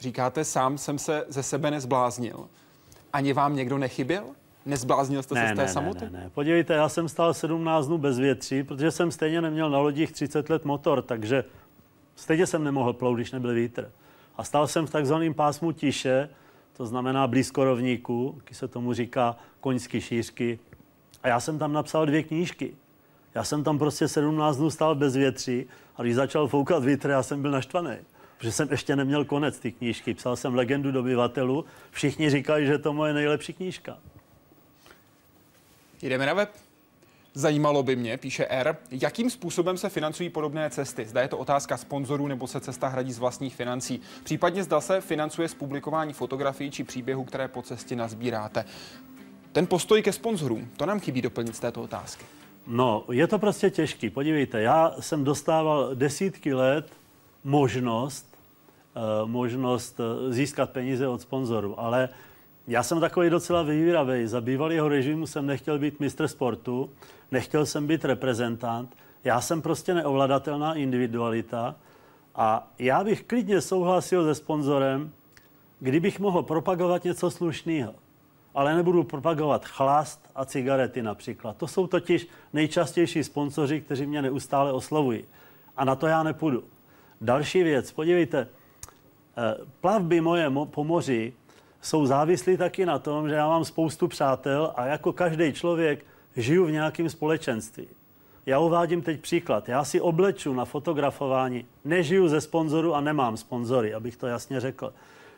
[0.00, 2.48] Říkáte, sám jsem se ze sebe nezbláznil.
[3.12, 4.24] Ani vám někdo nechyběl?
[4.66, 6.04] Nezbláznil jste ne, se z té ne, samoty?
[6.04, 9.78] Ne, ne, Podívejte, já jsem stál 17 dnů bez větří, protože jsem stejně neměl na
[9.78, 11.44] lodích 30 let motor, takže
[12.16, 13.90] stejně jsem nemohl plout, když nebyl vítr.
[14.36, 16.28] A stál jsem v takzvaném pásmu tiše,
[16.76, 20.58] to znamená blízko rovníku, když se tomu říká koňský šířky.
[21.22, 22.74] A já jsem tam napsal dvě knížky.
[23.34, 25.66] Já jsem tam prostě 17 dnů stál bez větří
[25.96, 27.96] a když začal foukat vítr, já jsem byl naštvaný
[28.38, 30.14] protože jsem ještě neměl konec ty knížky.
[30.14, 31.64] Psal jsem legendu dobyvatelů.
[31.90, 33.98] Všichni říkají, že to moje nejlepší knížka.
[36.02, 36.50] Jdeme na web.
[37.34, 41.06] Zajímalo by mě, píše R, jakým způsobem se financují podobné cesty.
[41.06, 44.00] Zda je to otázka sponzorů nebo se cesta hradí z vlastních financí.
[44.24, 48.64] Případně zda se financuje z publikování fotografií či příběhů, které po cestě nazbíráte.
[49.52, 52.24] Ten postoj ke sponzorům, to nám chybí doplnit z této otázky.
[52.66, 54.10] No, je to prostě těžký.
[54.10, 56.92] Podívejte, já jsem dostával desítky let
[57.44, 58.38] možnost
[59.24, 61.80] možnost získat peníze od sponzorů.
[61.80, 62.08] Ale
[62.68, 64.26] já jsem takový docela vyvíravý.
[64.26, 66.90] Za bývalého režimu jsem nechtěl být mistr sportu,
[67.30, 68.96] nechtěl jsem být reprezentant.
[69.24, 71.74] Já jsem prostě neovladatelná individualita
[72.34, 75.12] a já bych klidně souhlasil se sponzorem,
[75.80, 77.94] kdybych mohl propagovat něco slušného.
[78.54, 81.56] Ale nebudu propagovat chlast a cigarety například.
[81.56, 85.24] To jsou totiž nejčastější sponzoři, kteří mě neustále oslovují.
[85.76, 86.64] A na to já nepůjdu.
[87.20, 91.32] Další věc, podívejte, eh, plavby moje po moři
[91.88, 96.04] jsou závislí taky na tom, že já mám spoustu přátel a jako každý člověk
[96.36, 97.88] žiju v nějakém společenství.
[98.46, 99.68] Já uvádím teď příklad.
[99.68, 104.92] Já si obleču na fotografování, nežiju ze sponzoru a nemám sponzory, abych to jasně řekl.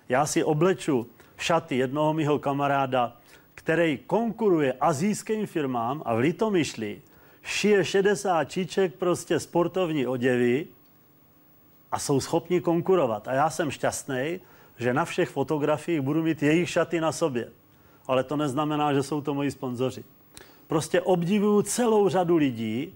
[0.09, 3.17] Já si obleču šaty jednoho mého kamaráda,
[3.55, 7.01] který konkuruje azijským firmám a v Litomyšli
[7.43, 10.67] šije 60 číček prostě sportovní oděvy
[11.93, 13.29] a jsou schopni konkurovat.
[13.29, 14.41] A já jsem šťastný,
[14.81, 17.49] že na všech fotografiích budu mít jejich šaty na sobě.
[18.07, 20.05] Ale to neznamená, že jsou to moji sponzoři.
[20.67, 22.95] Prostě obdivuju celou řadu lidí,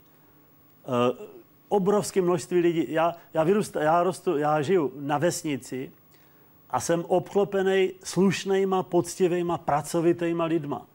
[0.84, 1.34] eh,
[1.68, 2.86] obrovské množství lidí.
[2.88, 5.92] Já, já, vyrůst, já, rostu, já žiju na vesnici
[6.70, 10.86] a jsem obklopený slušnýma, poctivýma, pracovitýma lidma.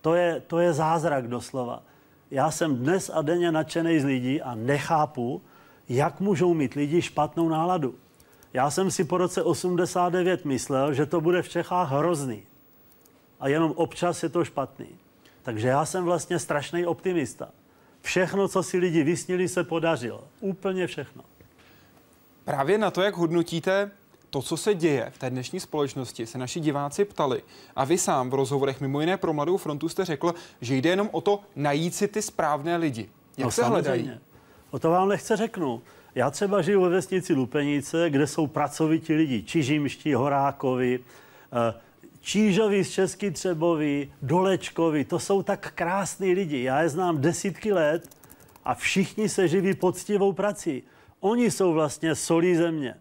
[0.00, 1.82] To je, to je zázrak doslova.
[2.30, 5.42] Já jsem dnes a denně nadšený z lidí a nechápu,
[5.88, 7.94] jak můžou mít lidi špatnou náladu.
[8.54, 12.42] Já jsem si po roce 89 myslel, že to bude v Čechách hrozný.
[13.40, 14.86] A jenom občas je to špatný.
[15.42, 17.48] Takže já jsem vlastně strašný optimista.
[18.00, 20.24] Všechno, co si lidi vysnili, se podařilo.
[20.40, 21.22] Úplně všechno.
[22.44, 23.90] Právě na to, jak hodnotíte
[24.30, 27.42] to, co se děje v té dnešní společnosti, se naši diváci ptali.
[27.76, 31.08] A vy sám v rozhovorech mimo jiné pro Mladou frontu jste řekl, že jde jenom
[31.12, 33.08] o to najít si ty správné lidi.
[33.36, 33.90] Jak no, se samozřejmě.
[33.90, 34.20] hledají?
[34.70, 35.82] O to vám nechce řeknu.
[36.14, 41.00] Já třeba žiju ve vesnici Lupenice, kde jsou pracovití lidi, Čižimští, Horákovi,
[41.52, 41.74] eh,
[42.20, 46.62] Čížovi z Český Třebovi, Dolečkovi, to jsou tak krásní lidi.
[46.62, 48.16] Já je znám desítky let
[48.64, 50.82] a všichni se živí poctivou prací.
[51.20, 52.94] Oni jsou vlastně solí země.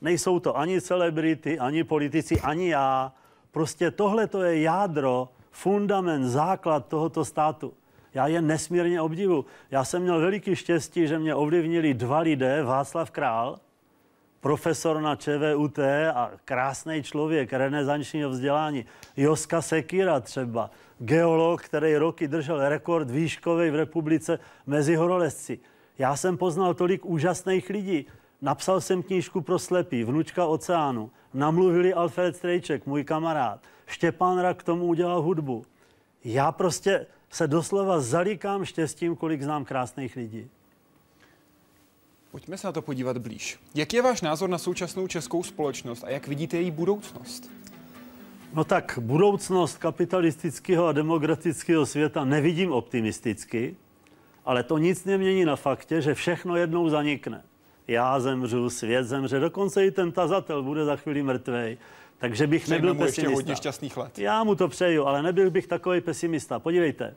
[0.00, 3.12] Nejsou to ani celebrity, ani politici, ani já.
[3.50, 7.72] Prostě tohle to je jádro, fundament, základ tohoto státu.
[8.16, 9.44] Já je nesmírně obdivu.
[9.70, 13.58] Já jsem měl veliký štěstí, že mě ovlivnili dva lidé, Václav Král,
[14.40, 15.78] profesor na ČVUT
[16.14, 18.84] a krásný člověk renesančního vzdělání.
[19.16, 25.58] Joska Sekira třeba, geolog, který roky držel rekord výškový v republice mezi horolezci.
[25.98, 28.06] Já jsem poznal tolik úžasných lidí.
[28.42, 31.10] Napsal jsem knížku pro slepý, Vnučka oceánu.
[31.34, 33.60] Namluvili Alfred Strejček, můj kamarád.
[33.86, 35.64] Štěpán Rak k tomu udělal hudbu.
[36.24, 40.48] Já prostě se doslova zalíkám štěstím, kolik znám krásných lidí.
[42.30, 43.58] Pojďme se na to podívat blíž.
[43.74, 47.50] Jak je váš názor na současnou českou společnost a jak vidíte její budoucnost?
[48.52, 53.76] No tak budoucnost kapitalistického a demokratického světa nevidím optimisticky,
[54.44, 57.42] ale to nic nemění na faktě, že všechno jednou zanikne.
[57.88, 61.78] Já zemřu, svět zemře, dokonce i ten tazatel bude za chvíli mrtvej.
[62.18, 63.20] Takže bych Přejme nebyl mu pesimista.
[63.20, 64.18] ještě hodně šťastných let.
[64.18, 66.58] Já mu to přeju, ale nebyl bych takový pesimista.
[66.58, 67.14] Podívejte,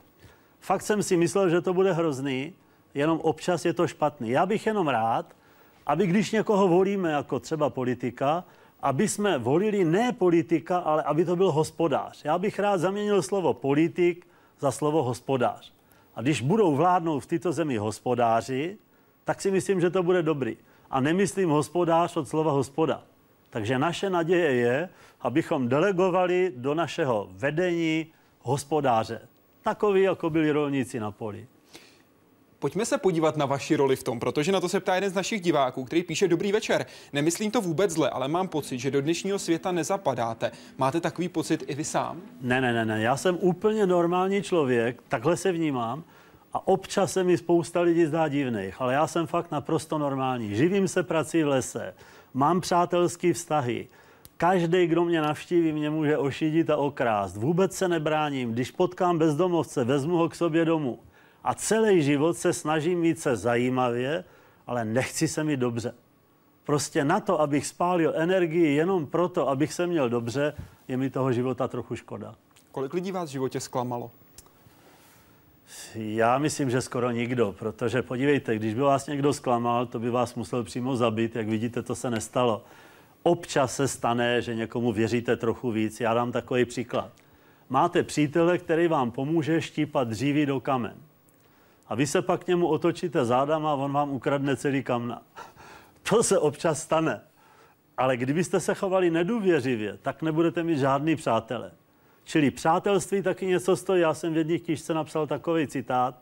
[0.60, 2.52] fakt jsem si myslel, že to bude hrozný,
[2.94, 4.30] jenom občas je to špatný.
[4.30, 5.26] Já bych jenom rád,
[5.86, 8.44] aby když někoho volíme jako třeba politika,
[8.82, 12.24] aby jsme volili ne politika, ale aby to byl hospodář.
[12.24, 14.26] Já bych rád zaměnil slovo politik
[14.58, 15.72] za slovo hospodář.
[16.14, 18.78] A když budou vládnout v této zemi hospodáři,
[19.24, 20.56] tak si myslím, že to bude dobrý.
[20.90, 23.02] A nemyslím hospodář od slova hospoda.
[23.50, 24.88] Takže naše naděje je,
[25.20, 28.06] abychom delegovali do našeho vedení
[28.40, 29.20] hospodáře.
[29.62, 31.46] Takový, jako byli rolníci na poli.
[32.58, 35.14] Pojďme se podívat na vaši roli v tom, protože na to se ptá jeden z
[35.14, 36.86] našich diváků, který píše Dobrý večer.
[37.12, 40.52] Nemyslím to vůbec zle, ale mám pocit, že do dnešního světa nezapadáte.
[40.78, 42.22] Máte takový pocit i vy sám?
[42.40, 43.02] Ne, ne, ne, ne.
[43.02, 46.04] Já jsem úplně normální člověk, takhle se vnímám.
[46.52, 50.56] A občas se mi spousta lidí zdá divných, ale já jsem fakt naprosto normální.
[50.56, 51.94] Živím se prací v lese,
[52.34, 53.88] mám přátelské vztahy,
[54.40, 57.36] Každý, kdo mě navštíví, mě může ošidit a okrást.
[57.36, 58.52] Vůbec se nebráním.
[58.52, 60.98] Když potkám bezdomovce, vezmu ho k sobě domů.
[61.44, 64.24] A celý život se snažím mít se zajímavě,
[64.66, 65.94] ale nechci se mi dobře.
[66.64, 70.54] Prostě na to, abych spálil energii jenom proto, abych se měl dobře,
[70.88, 72.34] je mi toho života trochu škoda.
[72.72, 74.10] Kolik lidí vás v životě zklamalo?
[75.94, 80.34] Já myslím, že skoro nikdo, protože podívejte, když by vás někdo zklamal, to by vás
[80.34, 81.36] musel přímo zabít.
[81.36, 82.64] Jak vidíte, to se nestalo.
[83.22, 86.00] Občas se stane, že někomu věříte trochu víc.
[86.00, 87.10] Já dám takový příklad.
[87.68, 90.94] Máte přítele, který vám pomůže štípat dříví do kamen.
[91.88, 95.22] A vy se pak k němu otočíte zádama a on vám ukradne celý kamna.
[96.02, 97.20] To se občas stane.
[97.96, 101.70] Ale kdybyste se chovali nedůvěřivě, tak nebudete mít žádný přátele.
[102.30, 104.02] Čili přátelství taky něco stojí.
[104.02, 106.14] Já jsem v jedné knižce napsal takový citát,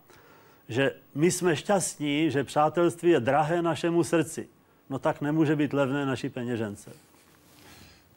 [0.68, 4.49] že my jsme šťastní, že přátelství je drahé našemu srdci.
[4.90, 6.90] No tak nemůže být levné naší peněžence.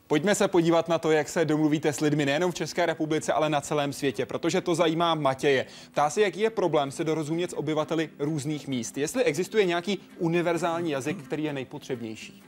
[0.08, 3.50] Pojďme se podívat na to, jak se domluvíte s lidmi nejenom v České republice, ale
[3.50, 5.66] na celém světě, protože to zajímá Matěje.
[5.92, 8.98] Ptá se, jaký je problém se dorozumět s obyvateli různých míst.
[8.98, 12.44] Jestli existuje nějaký univerzální jazyk, který je nejpotřebnější.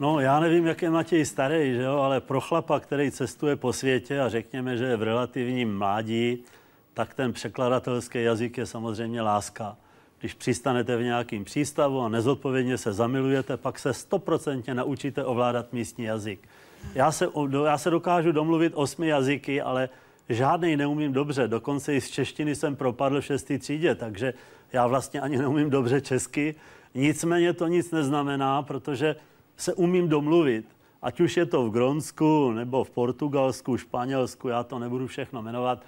[0.00, 3.72] No, já nevím, jak je Matěj starý, že jo, ale pro chlapa, který cestuje po
[3.72, 6.38] světě a řekněme, že je v relativním mládí,
[6.94, 9.76] tak ten překladatelský jazyk je samozřejmě láska.
[10.20, 16.04] Když přistanete v nějakém přístavu a nezodpovědně se zamilujete, pak se stoprocentně naučíte ovládat místní
[16.04, 16.48] jazyk.
[16.94, 17.28] Já se,
[17.64, 19.88] já se dokážu domluvit osmi jazyky, ale
[20.28, 21.48] žádný neumím dobře.
[21.48, 24.34] Dokonce i z češtiny jsem propadl v šestý třídě, takže
[24.72, 26.54] já vlastně ani neumím dobře česky.
[26.94, 29.16] Nicméně to nic neznamená, protože
[29.56, 30.66] se umím domluvit.
[31.02, 35.82] Ať už je to v Gronsku, nebo v Portugalsku, Španělsku, já to nebudu všechno jmenovat.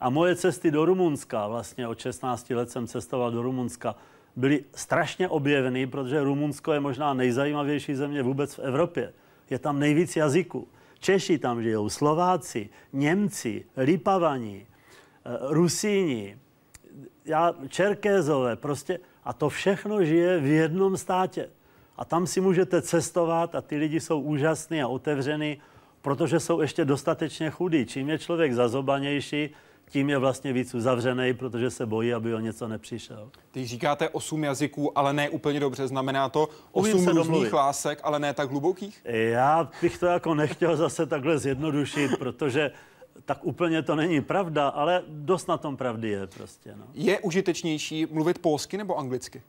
[0.00, 3.96] A moje cesty do Rumunska, vlastně od 16 let jsem cestoval do Rumunska,
[4.36, 9.12] byly strašně objeveny, protože Rumunsko je možná nejzajímavější země vůbec v Evropě.
[9.50, 10.68] Je tam nejvíc jazyků.
[10.98, 16.38] Češi tam žijou, Slováci, Němci, Lipavani, eh, Rusíni,
[17.24, 21.50] já, Čerkézové, prostě a to všechno žije v jednom státě.
[22.00, 25.58] A tam si můžete cestovat a ty lidi jsou úžasní a otevřený,
[26.02, 27.86] protože jsou ještě dostatečně chudí.
[27.86, 29.50] Čím je člověk zazobanější,
[29.88, 33.30] tím je vlastně víc uzavřený, protože se bojí, aby o něco nepřišel.
[33.50, 35.88] Ty říkáte osm jazyků, ale ne úplně dobře.
[35.88, 39.00] Znamená to osm různých lásek, ale ne tak hlubokých?
[39.04, 42.70] Já bych to jako nechtěl zase takhle zjednodušit, protože
[43.24, 46.74] tak úplně to není pravda, ale dost na tom pravdy je prostě.
[46.76, 46.84] No.
[46.94, 49.42] Je užitečnější mluvit polsky nebo anglicky?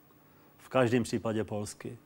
[0.58, 1.98] V každém případě polsky.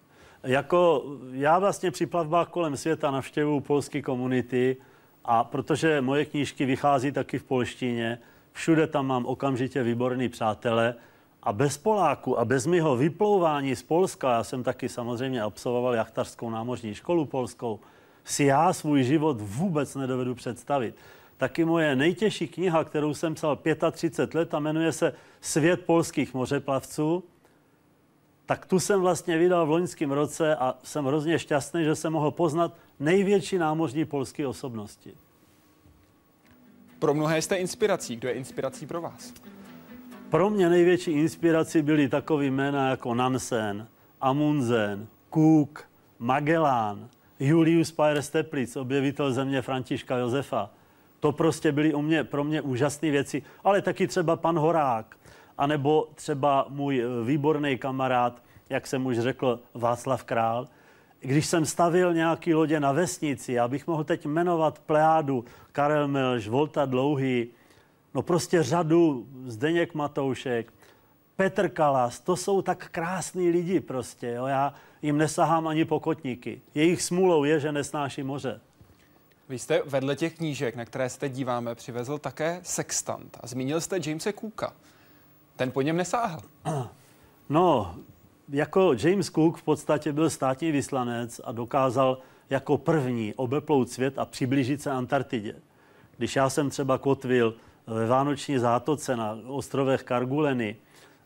[0.46, 4.76] Jako já vlastně při plavbách kolem světa navštěvuju polské komunity,
[5.24, 8.18] a protože moje knížky vychází taky v polštině,
[8.52, 10.94] všude tam mám okamžitě výborný přátele
[11.42, 16.50] a bez Poláku a bez mého vyplouvání z Polska, já jsem taky samozřejmě absolvoval jachtařskou
[16.50, 17.80] námořní školu polskou,
[18.24, 20.94] si já svůj život vůbec nedovedu představit.
[21.36, 23.58] Taky moje nejtěžší kniha, kterou jsem psal
[23.90, 27.24] 35 let a jmenuje se Svět polských mořeplavců,
[28.46, 32.30] tak tu jsem vlastně vydal v loňském roce a jsem hrozně šťastný, že jsem mohl
[32.30, 35.14] poznat největší námořní polské osobnosti.
[36.98, 38.16] Pro mnohé jste inspirací.
[38.16, 39.34] Kdo je inspirací pro vás?
[40.30, 43.88] Pro mě největší inspirací byly takové jména jako Nansen,
[44.20, 47.08] Amundsen, Cook, Magellan,
[47.40, 50.70] Julius Payer Teplic, objevitel země Františka Josefa.
[51.20, 55.16] To prostě byly u mě, pro mě úžasné věci, ale taky třeba pan Horák,
[55.58, 60.68] anebo třeba můj eh, výborný kamarád, jak jsem už řekl, Václav Král,
[61.20, 66.48] když jsem stavil nějaký lodě na vesnici, já bych mohl teď jmenovat Pleádu, Karel Melž,
[66.48, 67.48] Volta Dlouhý,
[68.14, 70.72] no prostě řadu, Zdeněk Matoušek,
[71.36, 74.46] Petr Kalas, to jsou tak krásní lidi prostě, jo?
[74.46, 76.60] já jim nesahám ani pokotníky.
[76.74, 78.60] Jejich smůlou je, že nesnáší moře.
[79.48, 83.98] Vy jste vedle těch knížek, na které se díváme, přivezl také sextant a zmínil jste
[84.06, 84.72] Jamese Cooka.
[85.56, 86.40] Ten po něm nesáhl.
[87.48, 87.94] No,
[88.48, 92.18] jako James Cook v podstatě byl státní vyslanec a dokázal
[92.50, 95.54] jako první obeplout svět a přiblížit se Antarktidě.
[96.16, 97.54] Když já jsem třeba kotvil
[97.86, 100.76] ve Vánoční zátoce na ostrovech Karguleny,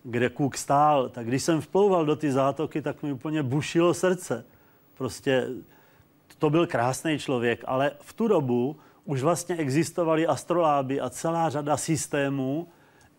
[0.04, 4.44] kde Cook stál, tak když jsem vplouval do ty zátoky, tak mi úplně bušilo srdce.
[4.98, 5.48] Prostě
[6.38, 11.76] to byl krásný člověk, ale v tu dobu už vlastně existovaly astroláby a celá řada
[11.76, 12.68] systémů,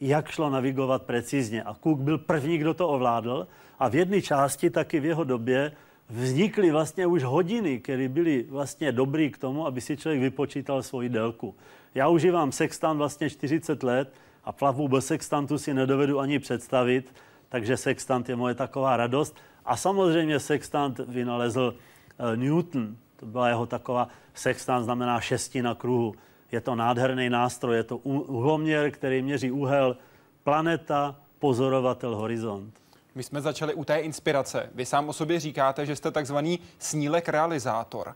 [0.01, 1.63] jak šlo navigovat precizně.
[1.63, 3.47] A Cook byl první, kdo to ovládl
[3.79, 5.71] a v jedné části taky v jeho době
[6.09, 11.09] vznikly vlastně už hodiny, které byly vlastně dobrý k tomu, aby si člověk vypočítal svoji
[11.09, 11.55] délku.
[11.95, 17.13] Já užívám sextant vlastně 40 let a plavbu bez sextantu si nedovedu ani představit,
[17.49, 19.35] takže sextant je moje taková radost.
[19.65, 26.15] A samozřejmě sextant vynalezl uh, Newton, to byla jeho taková, sextant znamená šestina kruhu.
[26.51, 29.97] Je to nádherný nástroj, je to uhloměr, který měří úhel
[30.43, 32.73] planeta, pozorovatel, horizont.
[33.15, 34.69] My jsme začali u té inspirace.
[34.75, 38.15] Vy sám o sobě říkáte, že jste takzvaný snílek realizátor.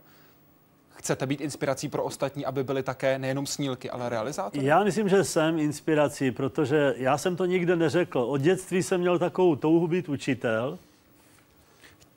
[0.90, 4.66] Chcete být inspirací pro ostatní, aby byly také nejenom snílky, ale realizátory?
[4.66, 8.18] Já myslím, že jsem inspirací, protože já jsem to nikde neřekl.
[8.18, 10.78] Od dětství jsem měl takovou touhu být učitel.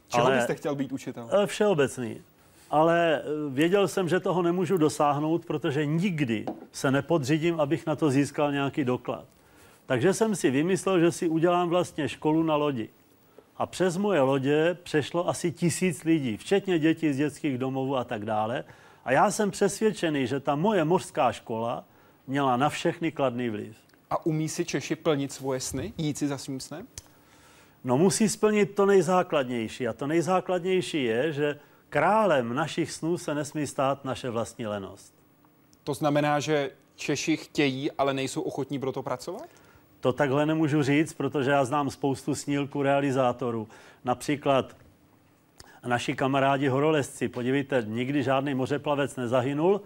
[0.07, 0.35] Čeho ale...
[0.35, 1.29] byste chtěl být učitel?
[1.43, 2.21] Eh, všeobecný.
[2.69, 8.09] Ale eh, věděl jsem, že toho nemůžu dosáhnout, protože nikdy se nepodřídím, abych na to
[8.09, 9.25] získal nějaký doklad.
[9.85, 12.89] Takže jsem si vymyslel, že si udělám vlastně školu na lodi.
[13.57, 18.25] a přes moje lodě přešlo asi tisíc lidí, včetně dětí z dětských domovů a tak
[18.25, 18.63] dále.
[19.05, 21.83] A já jsem přesvědčený, že ta moje mořská škola
[22.27, 23.77] měla na všechny kladný vliv.
[24.09, 26.87] A umí si Češi plnit svoje sny, jít si za svým snem?
[27.83, 29.87] No musí splnit to nejzákladnější.
[29.87, 31.59] A to nejzákladnější je, že
[31.89, 35.13] králem našich snů se nesmí stát naše vlastní lenost.
[35.83, 39.49] To znamená, že Češi chtějí, ale nejsou ochotní pro to pracovat?
[39.99, 43.67] To takhle nemůžu říct, protože já znám spoustu snílků realizátorů.
[44.03, 44.75] Například
[45.85, 47.27] naši kamarádi horolezci.
[47.27, 49.81] Podívejte, nikdy žádný mořeplavec nezahynul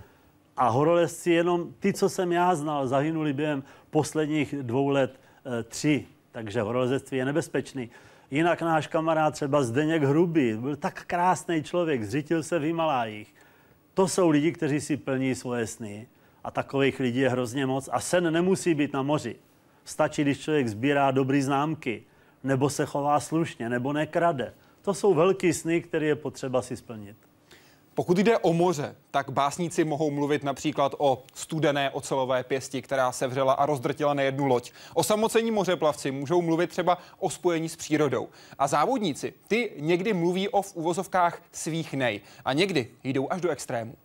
[0.58, 6.06] a horolezci jenom ty, co jsem já znal, zahynuli během posledních dvou let e, tři.
[6.32, 7.90] Takže horolezectví je nebezpečný.
[8.32, 13.36] Jinak náš kamarád třeba Zdeněk Hrubý, byl tak krásný člověk, zřitil se v Himalájích.
[13.94, 16.08] To jsou lidi, kteří si plní svoje sny.
[16.44, 17.90] A takových lidí je hrozně moc.
[17.92, 19.36] A sen nemusí být na moři.
[19.86, 22.04] Stačí, když člověk sbírá dobrý známky,
[22.44, 24.54] nebo se chová slušně, nebo nekrade.
[24.82, 27.18] To jsou velký sny, které je potřeba si splnit.
[27.96, 33.54] Pokud jde o moře, tak básníci mohou mluvit například o studené ocelové pěsti, která sevřela
[33.54, 34.72] a rozdrtila nejednu loď.
[34.94, 38.30] O samocení mořeplavci můžou mluvit třeba o spojení s přírodou.
[38.60, 43.50] A závodníci, ty někdy mluví o v uvozovkách svých nej a někdy jdou až do
[43.50, 43.96] extrému.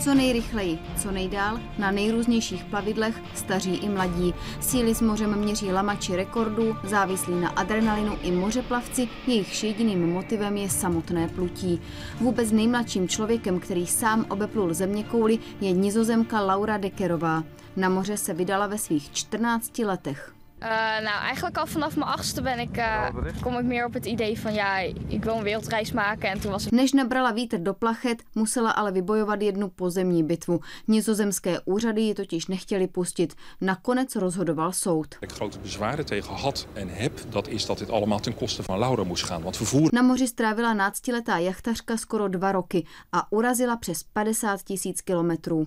[0.00, 4.34] Co nejrychleji, co nejdál, na nejrůznějších plavidlech, staří i mladí.
[4.60, 10.70] Síly s mořem měří lamači rekordů, závislí na adrenalinu i mořeplavci, jejich jediným motivem je
[10.70, 11.80] samotné plutí.
[12.20, 17.44] Vůbec nejmladším člověkem, který sám obeplul země kouli, je nizozemka Laura Dekerová.
[17.76, 20.39] Na moře se vydala ve svých 14 letech.
[20.62, 20.68] Uh,
[21.02, 23.06] nou, eigenlijk al vanaf mijn achtste ben ik, uh,
[23.40, 26.28] kom ik meer op het idee van ja, ik wil een wereldreis maken.
[26.28, 26.72] En toen was het...
[26.72, 30.60] Než nabrala vítr do plachet, musela ale vybojovat jednu pozemní bitvu.
[30.86, 33.34] Nizozemské úřady ji totiž nechtěli pustit.
[33.60, 35.16] Nakonec rozhodoval soud.
[35.20, 38.78] Ik grote bezwaren tegen had en heb, dat is dat dit allemaal ten koste van
[38.78, 39.42] Laura moest gaan.
[39.42, 39.88] Want vervoer...
[39.92, 45.66] Na moři strávila náctiletá jachtařka skoro dva roky a urazila přes 50 tisíc kilometrů.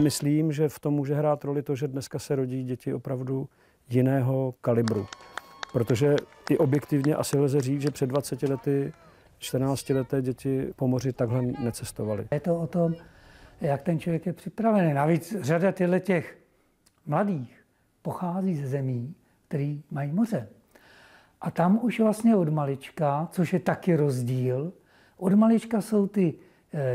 [0.00, 3.48] Myslím, že v tom může hrát roli to, že dneska se rodí děti opravdu
[3.88, 5.06] jiného kalibru.
[5.72, 6.16] Protože
[6.50, 8.92] i objektivně asi lze říct, že před 20 lety
[9.38, 12.28] 14 leté děti po moři takhle necestovaly.
[12.32, 12.94] Je to o tom,
[13.60, 14.94] jak ten člověk je připravený.
[14.94, 16.38] Navíc řada těchto těch
[17.06, 17.64] mladých
[18.02, 19.14] pochází ze zemí,
[19.48, 20.48] které mají moře.
[21.40, 24.72] A tam už vlastně od malička, což je taky rozdíl,
[25.16, 26.34] od malička jsou ty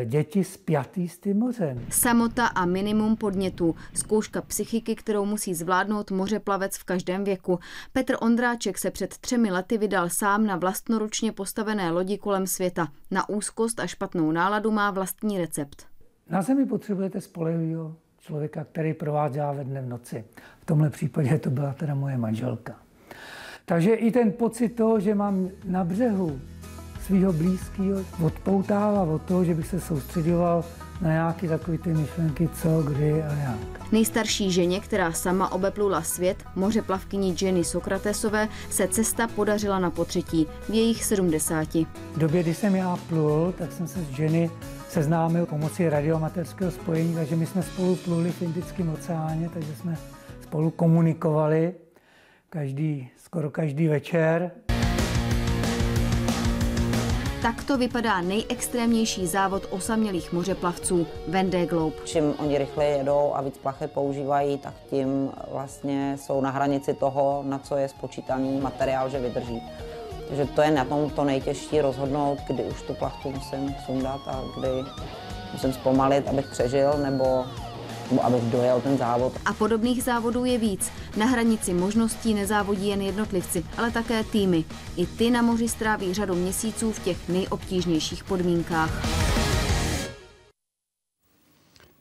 [0.05, 1.86] děti spjatý s tím mořem.
[1.89, 3.76] Samota a minimum podnětů.
[3.93, 7.59] Zkouška psychiky, kterou musí zvládnout mořeplavec v každém věku.
[7.93, 12.88] Petr Ondráček se před třemi lety vydal sám na vlastnoručně postavené lodi kolem světa.
[13.11, 15.86] Na úzkost a špatnou náladu má vlastní recept.
[16.30, 20.26] Na zemi potřebujete spolehlivého člověka, který provádí ve dne v noci.
[20.61, 22.76] V tomhle případě to byla teda moje manželka.
[23.65, 26.39] Takže i ten pocit toho, že mám na břehu
[27.05, 30.65] svého blízkého odpoutává od toho, že bych se soustředoval
[31.01, 33.91] na nějaké takové ty myšlenky, co, kdy a jak.
[33.91, 40.47] Nejstarší ženě, která sama obeplula svět, moře plavkyní Jenny Sokratesové, se cesta podařila na potřetí
[40.69, 41.73] v jejich 70.
[42.13, 44.51] V době, kdy jsem já plul, tak jsem se s Jenny
[44.89, 49.97] seznámil pomocí radioamaterského spojení, takže my jsme spolu pluli v Indickém oceáně, takže jsme
[50.41, 51.73] spolu komunikovali
[52.49, 54.51] každý, skoro každý večer.
[57.45, 61.95] Takto vypadá nejextrémnější závod osamělých mořeplavců Vendée Globe.
[62.05, 67.43] Čím oni rychleji jedou a víc plachet používají, tak tím vlastně jsou na hranici toho,
[67.47, 69.61] na co je spočítaný materiál, že vydrží.
[70.27, 74.43] Takže to je na tom to nejtěžší rozhodnout, kdy už tu plachtu musím sundat a
[74.59, 74.69] kdy
[75.53, 77.45] musím zpomalit, abych přežil, nebo
[78.21, 79.33] abych dojel ten závod.
[79.45, 80.91] A podobných závodů je víc.
[81.17, 84.65] Na hranici možností nezávodí jen jednotlivci, ale také týmy.
[84.97, 89.05] I ty na moři stráví řadu měsíců v těch nejobtížnějších podmínkách.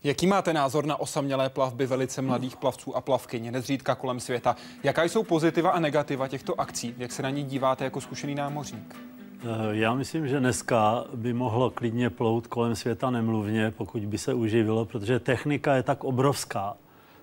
[0.05, 4.57] Jaký máte názor na osamělé plavby velice mladých plavců a plavkyně, nezřídka kolem světa?
[4.83, 6.95] Jaká jsou pozitiva a negativa těchto akcí?
[6.99, 9.14] Jak se na ně díváte jako zkušený námořník?
[9.47, 14.35] Eh, já myslím, že dneska by mohlo klidně plout kolem světa nemluvně, pokud by se
[14.35, 16.77] uživilo, protože technika je tak obrovská.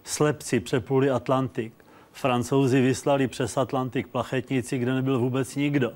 [0.03, 1.73] Slepci přepluli Atlantik.
[2.11, 5.93] Francouzi vyslali přes Atlantik plachetnici, kde nebyl vůbec nikdo.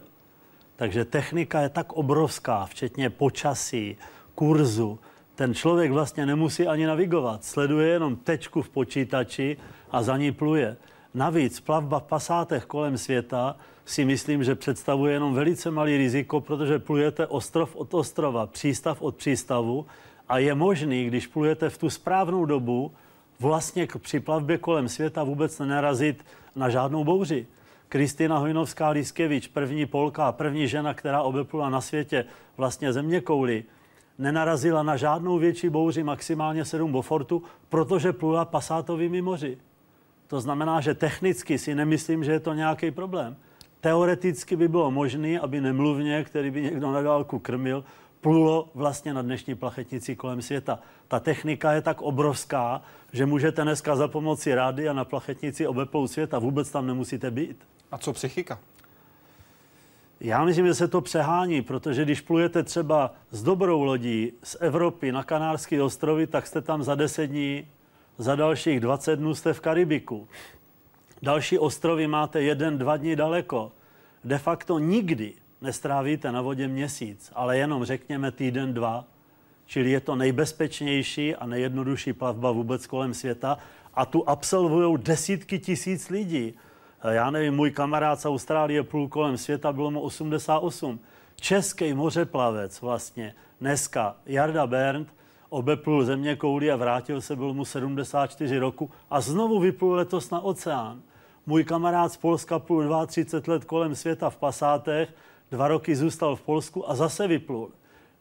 [0.76, 3.98] Takže technika je tak obrovská, včetně počasí,
[4.36, 5.00] kurzu.
[5.36, 7.44] Ten člověk vlastně nemusí ani navigovat.
[7.44, 9.58] Sleduje jenom tečku v počítači
[9.92, 10.78] a za ní pluje.
[11.16, 13.56] Navíc plavba v pasátech kolem světa
[13.86, 19.16] si myslím, že představuje jenom velice malý riziko, protože plujete ostrov od ostrova, přístav od
[19.16, 19.86] přístavu
[20.30, 22.92] A je možný, když plujete v tu správnou dobu,
[23.40, 27.48] vlastně při plavbě kolem světa vůbec nenarazit na žádnou bouři.
[27.90, 32.26] Kristina Hojnovská Liskevič, první Polka, první žena, která obeplula na světě
[32.58, 33.64] vlastně země kouly,
[34.18, 39.58] nenarazila na žádnou větší bouři, maximálně 7 Bofortu, protože plula pasátovými moři.
[40.28, 43.36] To znamená, že technicky si nemyslím, že je to nějaký problém.
[43.82, 47.84] Teoreticky by bylo možné, aby nemluvně, který by někdo na dálku krmil,
[48.22, 50.80] plulo vlastně na dnešní plachetnici kolem světa.
[51.08, 52.82] Ta technika je tak obrovská,
[53.14, 57.32] že můžete dneska za pomoci rády a na plachetnici obeplout svět a vůbec tam nemusíte
[57.32, 57.58] být.
[57.92, 58.60] A co psychika?
[60.20, 65.12] Já myslím, že se to přehání, protože když plujete třeba s dobrou lodí z Evropy
[65.12, 67.68] na Kanárské ostrovy, tak jste tam za 10 dní,
[68.18, 70.28] za dalších 20 dnů jste v Karibiku.
[71.22, 73.72] Další ostrovy máte jeden, dva dny daleko.
[74.24, 79.06] De facto nikdy nestrávíte na vodě měsíc, ale jenom řekněme týden, dva.
[79.66, 83.58] Čili je to nejbezpečnější a nejjednodušší plavba vůbec kolem světa
[83.94, 86.54] a tu absolvují desítky tisíc lidí.
[87.10, 91.00] Já nevím, můj kamarád z Austrálie půl kolem světa, bylo mu 88.
[91.36, 95.14] Český mořeplavec vlastně dneska, Jarda Berndt,
[95.56, 100.40] obeplul země kouli a vrátil se, byl mu 74 roku a znovu vyplul letos na
[100.40, 101.02] oceán.
[101.46, 105.14] Můj kamarád z Polska plul 32 let kolem světa v pasátech,
[105.52, 107.72] dva roky zůstal v Polsku a zase vyplul.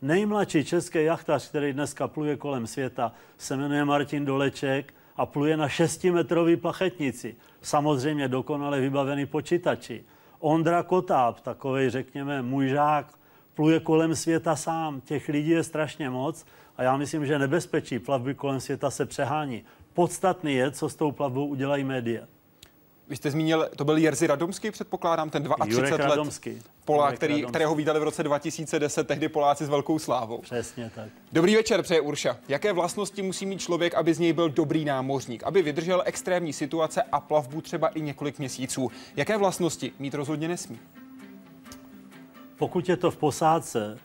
[0.03, 5.69] Nejmladší český jachtař, který dneska pluje kolem světa, se jmenuje Martin Doleček a pluje na
[5.69, 7.37] 6-metrový plachetnici.
[7.63, 10.05] Samozřejmě dokonale vybavený počítači.
[10.39, 13.07] Ondra Kotáb, takový, řekněme, můj žák,
[13.55, 15.01] pluje kolem světa sám.
[15.01, 16.47] Těch lidí je strašně moc
[16.77, 19.65] a já myslím, že nebezpečí plavby kolem světa se přehání.
[19.93, 22.25] Podstatný je, co s tou plavbou udělají média.
[23.09, 26.71] Vy jste zmínil, to byl Jerzy Radomský, předpokládám, ten 32 Jurek let.
[26.85, 27.51] Polák, Jurek který, Radomský.
[27.51, 30.39] kterého vydali v roce 2010, tehdy Poláci s velkou slávou.
[30.39, 31.09] Přesně tak.
[31.33, 32.37] Dobrý večer, přeje Urša.
[32.49, 37.03] Jaké vlastnosti musí mít člověk, aby z něj byl dobrý námořník, aby vydržel extrémní situace
[37.03, 38.91] a plavbu třeba i několik měsíců?
[39.17, 40.79] Jaké vlastnosti mít rozhodně nesmí?
[42.59, 43.99] Pokud je to v posádce,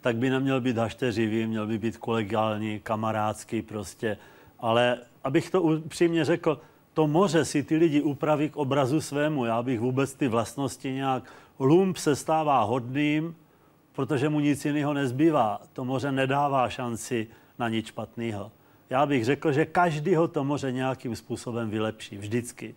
[0.00, 4.18] tak by neměl být hašteřivý, měl by být kolegiální, kamarádský prostě.
[4.58, 6.60] Ale abych to upřímně řekl,
[6.94, 9.44] to moře si ty lidi upraví k obrazu svému.
[9.44, 11.24] Já bych vůbec ty vlastnosti nějak...
[11.60, 13.36] Lump se stává hodným,
[13.92, 15.60] protože mu nic jiného nezbývá.
[15.72, 17.26] To moře nedává šanci
[17.58, 18.52] na nic špatného.
[18.90, 22.16] Já bych řekl, že každýho to moře nějakým způsobem vylepší.
[22.16, 22.74] Vždycky.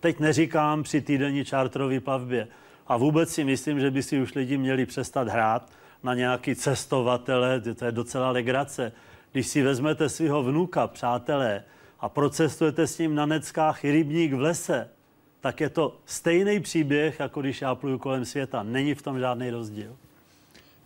[0.00, 2.48] Teď neříkám při týdenní čártrové plavbě.
[2.86, 5.70] A vůbec si myslím, že by si už lidi měli přestat hrát
[6.02, 8.92] na nějaký cestovatele, to je docela legrace.
[9.32, 11.64] Když si vezmete svého vnuka, přátelé,
[12.00, 14.88] a procestujete s ním na neckách rybník v lese,
[15.40, 18.62] tak je to stejný příběh, jako když já pluju kolem světa.
[18.62, 19.96] Není v tom žádný rozdíl.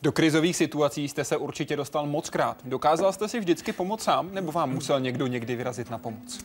[0.03, 2.57] Do krizových situací jste se určitě dostal moc krát.
[2.65, 6.45] Dokázal jste si vždycky pomoct sám, nebo vám musel někdo někdy vyrazit na pomoc?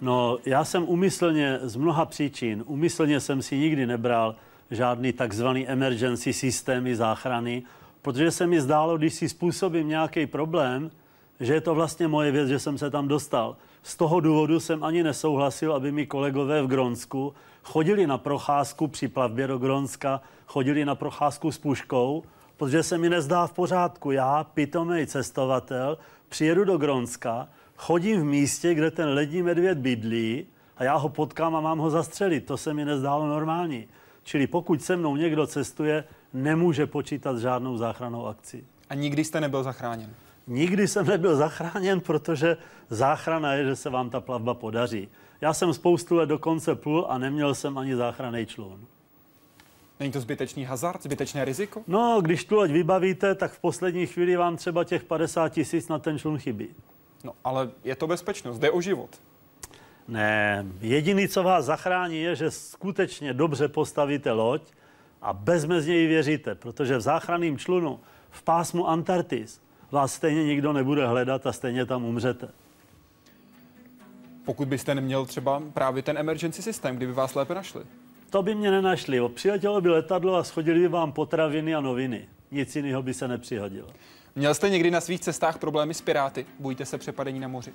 [0.00, 4.34] No, já jsem umyslně z mnoha příčin, umyslně jsem si nikdy nebral
[4.70, 7.62] žádný takzvaný emergency systémy záchrany,
[8.06, 10.90] protože se mi zdálo, když si způsobím nějaký problém,
[11.40, 13.56] že je to vlastně moje věc, že jsem se tam dostal.
[13.82, 19.08] Z toho důvodu jsem ani nesouhlasil, aby mi kolegové v Gronsku chodili na procházku při
[19.08, 22.22] plavbě do Gronska, chodili na procházku s puškou,
[22.56, 24.10] protože se mi nezdá v pořádku.
[24.10, 25.98] Já, pitomý cestovatel,
[26.28, 30.46] přijedu do Gronska, chodím v místě, kde ten lední medvěd bydlí
[30.76, 32.46] a já ho potkám a mám ho zastřelit.
[32.46, 33.86] To se mi nezdálo normální.
[34.22, 36.04] Čili pokud se mnou někdo cestuje,
[36.36, 38.66] nemůže počítat s žádnou záchranou akcí.
[38.90, 40.10] A nikdy jste nebyl zachráněn?
[40.46, 42.56] Nikdy jsem nebyl zachráněn, protože
[42.90, 45.08] záchrana je, že se vám ta plavba podaří.
[45.40, 48.86] Já jsem spoustu let dokonce plul a neměl jsem ani záchranný člun.
[50.00, 51.82] Není to zbytečný hazard, zbytečné riziko?
[51.86, 55.98] No, když tu loď vybavíte, tak v poslední chvíli vám třeba těch 50 tisíc na
[55.98, 56.68] ten člun chybí.
[57.24, 59.10] No, ale je to bezpečnost, jde o život.
[60.08, 64.62] Ne, jediný, co vás zachrání, je, že skutečně dobře postavíte loď
[65.26, 68.00] a bezmezně jí věříte, protože v záchranném člunu
[68.30, 69.60] v pásmu Antarktis
[69.90, 72.48] vás stejně nikdo nebude hledat a stejně tam umřete.
[74.44, 77.84] Pokud byste neměl třeba právě ten emergency systém, kdyby vás lépe našli.
[78.30, 79.28] To by mě nenašli.
[79.28, 82.28] Přiletělo by letadlo a schodili by vám potraviny a noviny.
[82.50, 83.88] Nic jiného by se nepřihodilo.
[84.36, 86.46] Měl jste někdy na svých cestách problémy s piráty?
[86.58, 87.72] Bojíte se přepadení na moři?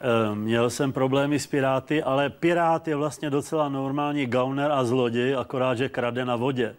[0.00, 5.36] E, měl jsem problémy s piráty, ale pirát je vlastně docela normální gauner a zloděj,
[5.36, 6.76] akorát, že krade na vodě.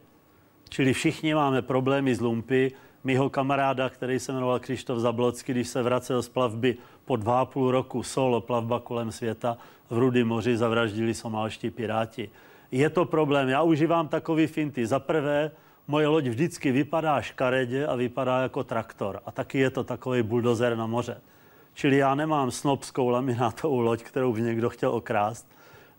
[0.70, 2.72] Čili všichni máme problémy s lumpy.
[3.04, 7.46] Mýho kamaráda, který se jmenoval Krištof Zablocký, když se vracel z plavby po dva a
[7.46, 9.58] půl roku solo plavba kolem světa
[9.90, 12.30] v Rudy moři, zavraždili somálští piráti.
[12.72, 13.50] Je to problém.
[13.50, 14.86] Já užívám takový finty.
[14.86, 15.52] Za prvé,
[15.88, 19.20] moje loď vždycky vypadá škaredě a vypadá jako traktor.
[19.26, 21.22] A taky je to takový buldozer na moře.
[21.74, 25.48] Čili já nemám snobskou laminátovou loď, kterou by někdo chtěl okrást.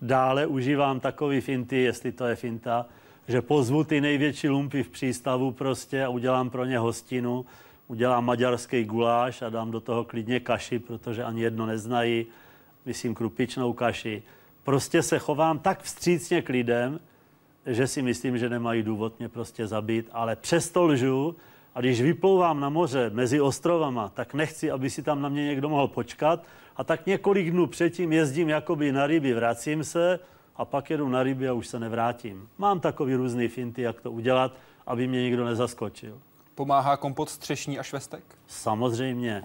[0.02, 2.86] Dále užívám takový finty, jestli to je finta,
[3.28, 7.46] že pozvu ty největší lumpy v přístavu prostě a udělám pro ně hostinu,
[7.88, 12.26] udělám maďarský guláš a dám do toho klidně kaši, protože ani jedno neznají,
[12.86, 14.22] myslím krupičnou kaši.
[14.62, 17.00] Prostě se chovám tak vstřícně k lidem,
[17.66, 21.36] že si myslím, že nemají důvod mě prostě zabít, ale přesto lžu
[21.74, 25.68] a když vyplouvám na moře mezi ostrovama, tak nechci, aby si tam na mě někdo
[25.68, 26.44] mohl počkat
[26.76, 30.18] a tak několik dnů předtím jezdím jakoby na ryby, vracím se
[30.56, 32.48] a pak jedu na ryby a už se nevrátím.
[32.58, 34.52] Mám takový různý finty, jak to udělat,
[34.86, 36.18] aby mě nikdo nezaskočil.
[36.54, 38.24] Pomáhá kompot střešní a švestek?
[38.46, 39.44] Samozřejmě.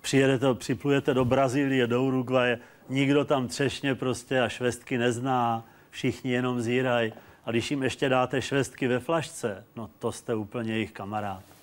[0.00, 2.58] Přijedete, připlujete do Brazílie, do Uruguaye,
[2.88, 7.12] nikdo tam třešně prostě a švestky nezná, všichni jenom zírají.
[7.44, 11.53] A když jim ještě dáte švestky ve flašce, no to jste úplně jejich kamarád.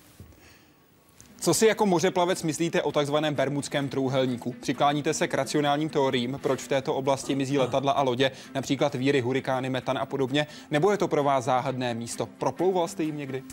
[1.41, 4.55] Co si jako mořeplavec myslíte o takzvaném bermudském trůhelníku?
[4.61, 9.21] Přikláníte se k racionálním teoriím, proč v této oblasti mizí letadla a lodě, například víry,
[9.21, 12.25] hurikány, metan a podobně, nebo je to pro vás záhadné místo?
[12.25, 13.43] Proplouval jste jim někdy?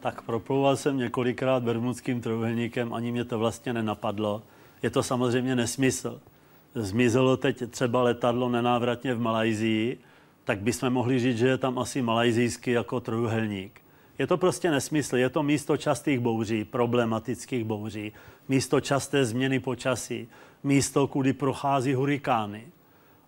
[0.00, 4.42] Tak proplouval jsem několikrát bermudským trůhelníkem, ani mě to vlastně nenapadlo.
[4.82, 6.20] Je to samozřejmě nesmysl.
[6.74, 9.98] Zmizelo teď třeba letadlo nenávratně v Malajzii,
[10.44, 13.80] tak bychom mohli říct, že je tam asi malajzijský jako trojuhelník.
[14.18, 15.16] Je to prostě nesmysl.
[15.16, 18.12] Je to místo častých bouří, problematických bouří,
[18.48, 20.28] místo časté změny počasí,
[20.62, 22.62] místo, kudy prochází hurikány.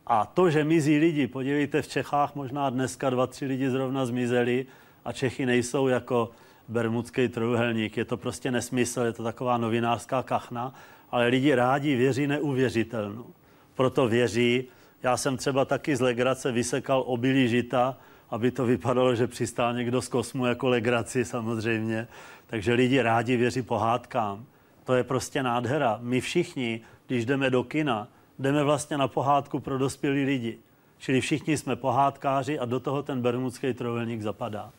[0.07, 4.67] A to, že mizí lidi, podívejte, v Čechách možná dneska dva, tři lidi zrovna zmizeli
[5.05, 6.31] a Čechy nejsou jako
[6.69, 7.97] bermudský trojuhelník.
[7.97, 10.75] Je to prostě nesmysl, je to taková novinářská kachna,
[11.11, 13.27] ale lidi rádi věří neuvěřitelnou.
[13.75, 14.65] Proto věří,
[15.03, 17.97] já jsem třeba taky z legrace vysekal obilí žita,
[18.31, 22.09] aby to vypadalo, že přistál někdo z kosmu jako legraci samozřejmě.
[22.47, 24.45] Takže lidi rádi věří pohádkám.
[24.85, 25.99] To je prostě nádhera.
[26.03, 28.09] My všichni, když jdeme do kina,
[28.39, 30.59] jdeme vlastně na pohádku pro dospělí lidi.
[30.99, 34.71] Čili všichni jsme pohádkáři a do toho ten bermudský trojuhelník zapadá.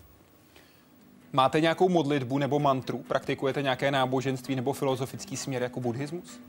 [1.33, 2.97] Máte nějakou modlitbu nebo mantru?
[2.97, 6.39] Praktikujete nějaké náboženství nebo filozofický směr jako buddhismus?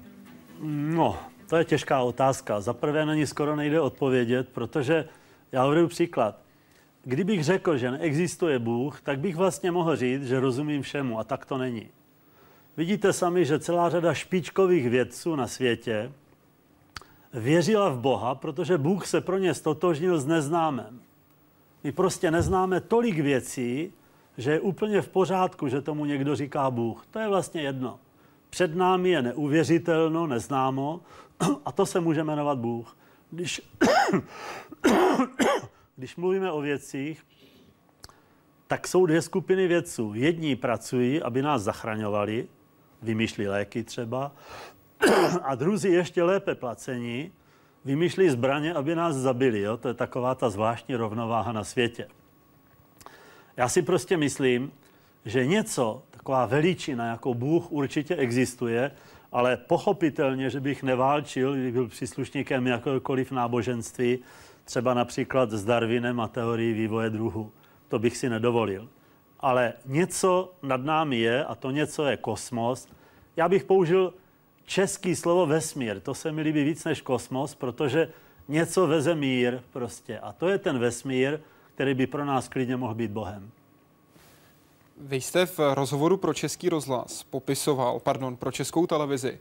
[0.94, 2.60] No, to je těžká otázka.
[2.60, 5.08] Za prvé na ní skoro nejde odpovědět, protože
[5.52, 6.41] já uvedu příklad.
[7.04, 11.46] Kdybych řekl, že neexistuje Bůh, tak bych vlastně mohl říct, že rozumím všemu a tak
[11.46, 11.88] to není.
[12.76, 16.12] Vidíte sami, že celá řada špičkových vědců na světě
[17.34, 21.00] věřila v Boha, protože Bůh se pro ně stotožnil s neznámem.
[21.84, 23.92] My prostě neznáme tolik věcí,
[24.38, 27.06] že je úplně v pořádku, že tomu někdo říká Bůh.
[27.10, 27.98] To je vlastně jedno.
[28.50, 31.00] Před námi je neuvěřitelno, neznámo
[31.64, 32.96] a to se může jmenovat Bůh.
[33.30, 33.62] Když,
[36.02, 37.26] když mluvíme o věcích,
[38.66, 40.12] tak jsou dvě skupiny vědců.
[40.14, 42.48] Jedni pracují, aby nás zachraňovali,
[43.02, 44.32] vymýšlí léky třeba,
[45.42, 47.32] a druzí ještě lépe placení,
[47.84, 49.60] vymýšlí zbraně, aby nás zabili.
[49.60, 49.76] Jo?
[49.76, 52.08] To je taková ta zvláštní rovnováha na světě.
[53.56, 54.72] Já si prostě myslím,
[55.24, 58.90] že něco, taková veličina jako Bůh určitě existuje,
[59.32, 64.18] ale pochopitelně, že bych neválčil, kdybych byl příslušníkem jakéhokoliv náboženství,
[64.64, 67.52] třeba například s Darwinem a teorií vývoje druhu.
[67.88, 68.88] To bych si nedovolil.
[69.40, 72.88] Ale něco nad námi je a to něco je kosmos.
[73.36, 74.14] Já bych použil
[74.64, 76.00] český slovo vesmír.
[76.00, 78.08] To se mi líbí víc než kosmos, protože
[78.48, 80.18] něco veze mír prostě.
[80.18, 81.40] A to je ten vesmír,
[81.74, 83.50] který by pro nás klidně mohl být Bohem.
[84.98, 89.40] Vy jste v rozhovoru pro Český rozhlas popisoval, pardon, pro Českou televizi,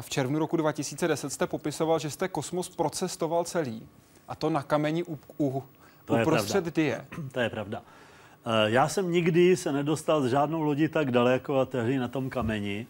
[0.00, 3.88] v červnu roku 2010 jste popisoval, že jste kosmos procestoval celý.
[4.32, 5.62] A to na kameni u, u,
[6.04, 7.04] to uprostřed die.
[7.32, 7.82] To je pravda.
[7.82, 12.30] Eh, já jsem nikdy se nedostal s žádnou lodí tak daleko a tehdy na tom
[12.30, 12.86] kameni,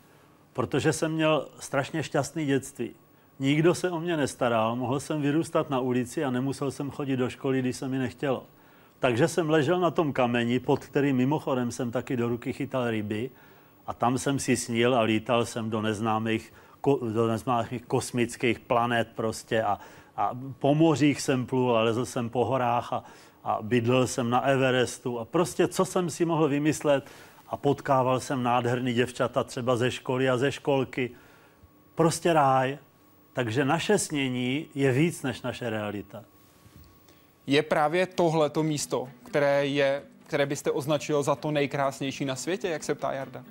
[0.53, 2.91] protože jsem měl strašně šťastný dětství.
[3.39, 7.31] Nikdo se o mě nestaral, mohl jsem vyrůstat na ulici a nemusel jsem chodit do
[7.31, 8.47] školy, když se mi nechtělo.
[8.99, 13.31] Takže jsem ležel na tom kameni, pod kterým mimochodem jsem taky do ruky chytal ryby
[13.87, 16.53] a tam jsem si snil a lítal jsem do neznámých,
[17.13, 19.79] do neznámých kosmických planet prostě a,
[20.17, 23.05] a po mořích jsem plul a lezl jsem po horách a,
[23.45, 27.11] a bydlel jsem na Everestu a prostě co jsem si mohl vymyslet
[27.49, 31.11] a potkával jsem nádherný děvčata třeba ze školy a ze školky.
[31.95, 32.79] Prostě ráj.
[33.33, 36.25] Takže naše snění je víc než naše realita
[37.47, 42.69] je právě tohle to místo, které, je, které byste označil za to nejkrásnější na světě,
[42.69, 43.45] jak se ptá Jarda?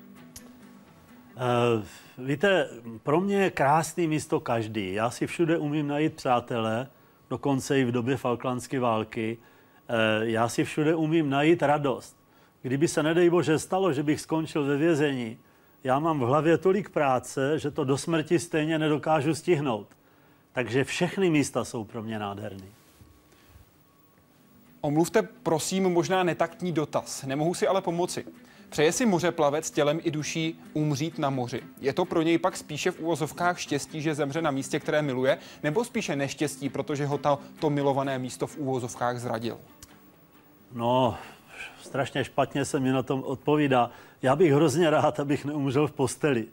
[1.35, 1.83] Uh,
[2.27, 2.69] víte,
[3.03, 4.93] pro mě je krásný místo každý.
[4.93, 6.87] Já si všude umím najít přátele,
[7.29, 9.37] dokonce i v době Falklandské války.
[9.37, 12.17] Uh, já si všude umím najít radost.
[12.61, 15.37] Kdyby se, nedej bože, stalo, že bych skončil ve vězení,
[15.83, 19.87] já mám v hlavě tolik práce, že to do smrti stejně nedokážu stihnout.
[20.53, 22.67] Takže všechny místa jsou pro mě nádherný.
[24.81, 28.25] Omluvte prosím možná netaktní dotaz, nemohu si ale pomoci.
[28.71, 31.61] Přeje si mořeplavec tělem i duší umřít na moři.
[31.81, 35.37] Je to pro něj pak spíše v úvozovkách štěstí, že zemře na místě, které miluje,
[35.63, 39.57] nebo spíše neštěstí, protože ho to, to milované místo v úvozovkách zradil?
[40.73, 41.17] No,
[41.81, 43.91] strašně špatně se mi na tom odpovídá.
[44.21, 46.47] Já bych hrozně rád, abych neumřel v posteli.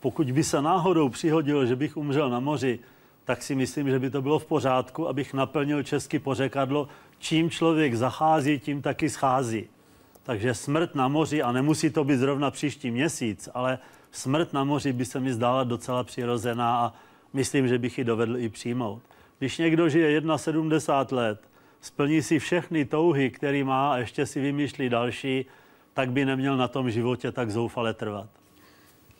[0.00, 2.78] Pokud by se náhodou přihodilo, že bych umřel na moři,
[3.24, 7.94] tak si myslím, že by to bylo v pořádku, abych naplnil český pořekadlo, čím člověk
[7.94, 9.68] zachází, tím taky schází.
[10.24, 13.78] Takže smrt na moři, a nemusí to být zrovna příští měsíc, ale
[14.10, 16.92] smrt na moři by se mi zdála docela přirozená a
[17.32, 19.02] myslím, že bych ji dovedl i přijmout.
[19.38, 21.40] Když někdo žije 71 let,
[21.80, 25.46] splní si všechny touhy, který má a ještě si vymýšlí další,
[25.94, 28.28] tak by neměl na tom životě tak zoufale trvat.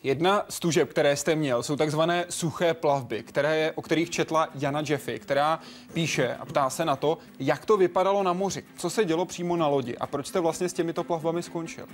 [0.05, 4.81] Jedna z tužeb, které jste měl, jsou takzvané suché plavby, které, o kterých četla Jana
[4.87, 5.59] Jeffy, která
[5.93, 9.57] píše a ptá se na to, jak to vypadalo na moři, co se dělo přímo
[9.57, 11.85] na lodi a proč jste vlastně s těmito plavbami skončil.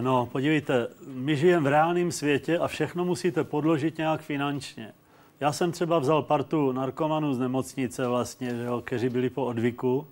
[0.00, 4.92] No, podívejte, my žijeme v reálném světě a všechno musíte podložit nějak finančně.
[5.40, 10.06] Já jsem třeba vzal partu narkomanů z nemocnice vlastně, že jo, kteří byli po odvyku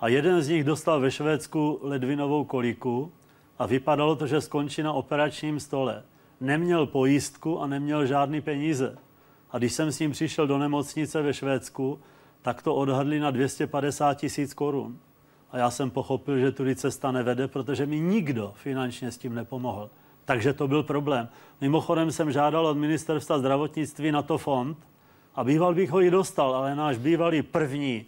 [0.00, 3.12] a jeden z nich dostal ve Švédsku ledvinovou koliku
[3.58, 6.02] a vypadalo to, že skončí na operačním stole
[6.40, 8.98] neměl pojistku a neměl žádný peníze.
[9.50, 12.00] A když jsem s ním přišel do nemocnice ve Švédsku,
[12.42, 14.98] tak to odhadli na 250 tisíc korun.
[15.50, 19.90] A já jsem pochopil, že tudy cesta nevede, protože mi nikdo finančně s tím nepomohl.
[20.24, 21.28] Takže to byl problém.
[21.60, 24.78] Mimochodem jsem žádal od ministerstva zdravotnictví na to fond
[25.34, 28.06] a býval bych ho i dostal, ale náš bývalý první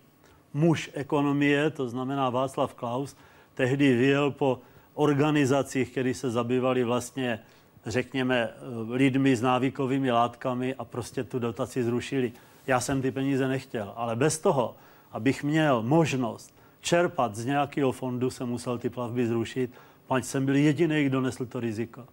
[0.54, 3.16] muž ekonomie, to znamená Václav Klaus,
[3.54, 4.60] tehdy vyjel po
[4.94, 7.40] organizacích, které se zabývali vlastně
[7.86, 8.50] řekněme,
[8.88, 12.32] lidmi s návykovými látkami a prostě tu dotaci zrušili.
[12.66, 14.74] Já jsem ty peníze nechtěl, ale bez toho,
[15.12, 19.70] abych měl možnost čerpat z nějakého fondu, jsem musel ty plavby zrušit,
[20.06, 22.04] pač jsem byl jediný, kdo nesl to riziko.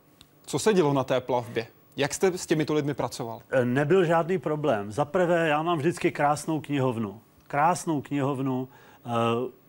[0.45, 1.67] Co se dělo na té plavbě?
[1.97, 3.41] Jak jste s těmito lidmi pracoval?
[3.49, 4.91] E, nebyl žádný problém.
[4.91, 7.21] Za prvé, já mám vždycky krásnou knihovnu.
[7.47, 8.67] Krásnou knihovnu,
[9.05, 9.09] e,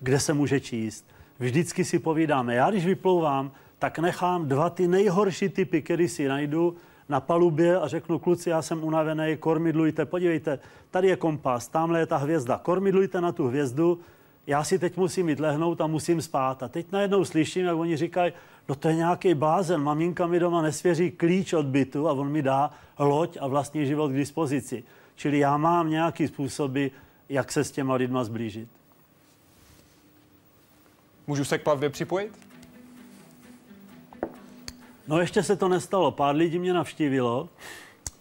[0.01, 1.07] kde se může číst.
[1.38, 2.55] Vždycky si povídáme.
[2.55, 6.76] Já, když vyplouvám, tak nechám dva ty nejhorší typy, který si najdu
[7.08, 10.58] na palubě a řeknu, kluci, já jsem unavený, kormidlujte, podívejte,
[10.90, 14.00] tady je kompas, tamhle je ta hvězda, kormidlujte na tu hvězdu,
[14.46, 16.62] já si teď musím jít lehnout a musím spát.
[16.62, 18.32] A teď najednou slyším, jak oni říkají,
[18.68, 22.42] no to je nějaký blázen, maminka mi doma nesvěří klíč od bytu a on mi
[22.42, 24.84] dá loď a vlastní život k dispozici.
[25.16, 26.86] Čili já mám nějaký způsoby,
[27.28, 28.68] jak se s těma lidma zblížit.
[31.26, 32.47] Můžu se k plavbě připojit?
[35.09, 36.11] No ještě se to nestalo.
[36.11, 37.48] Pár lidí mě navštívilo,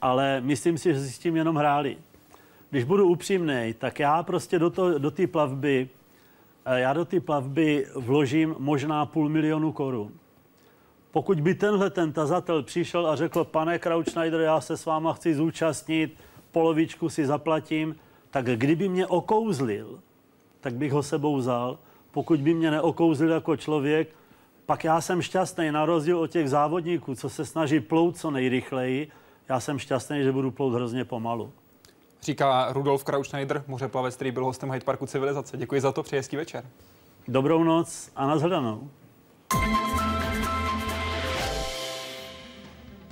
[0.01, 1.97] ale myslím si, že si s tím jenom hráli.
[2.69, 5.89] Když budu upřímný, tak já prostě do, to, do té plavby,
[6.65, 10.11] eh, já do té plavby vložím možná půl milionu korun.
[11.11, 15.35] Pokud by tenhle ten tazatel přišel a řekl, pane Krautschneider, já se s váma chci
[15.35, 16.17] zúčastnit,
[16.51, 17.95] polovičku si zaplatím,
[18.29, 19.99] tak kdyby mě okouzlil,
[20.61, 21.79] tak bych ho sebou vzal.
[22.11, 24.09] Pokud by mě neokouzlil jako člověk,
[24.67, 29.11] pak já jsem šťastný, na rozdíl od těch závodníků, co se snaží plout co nejrychleji,
[29.49, 31.51] já jsem šťastný, že budu plout hrozně pomalu.
[32.21, 35.57] Říká Rudolf Krautschneider, mořeplavec, který byl hostem Hyde Parku Civilizace.
[35.57, 36.65] Děkuji za to, přeji hezký večer.
[37.27, 38.89] Dobrou noc a nashledanou.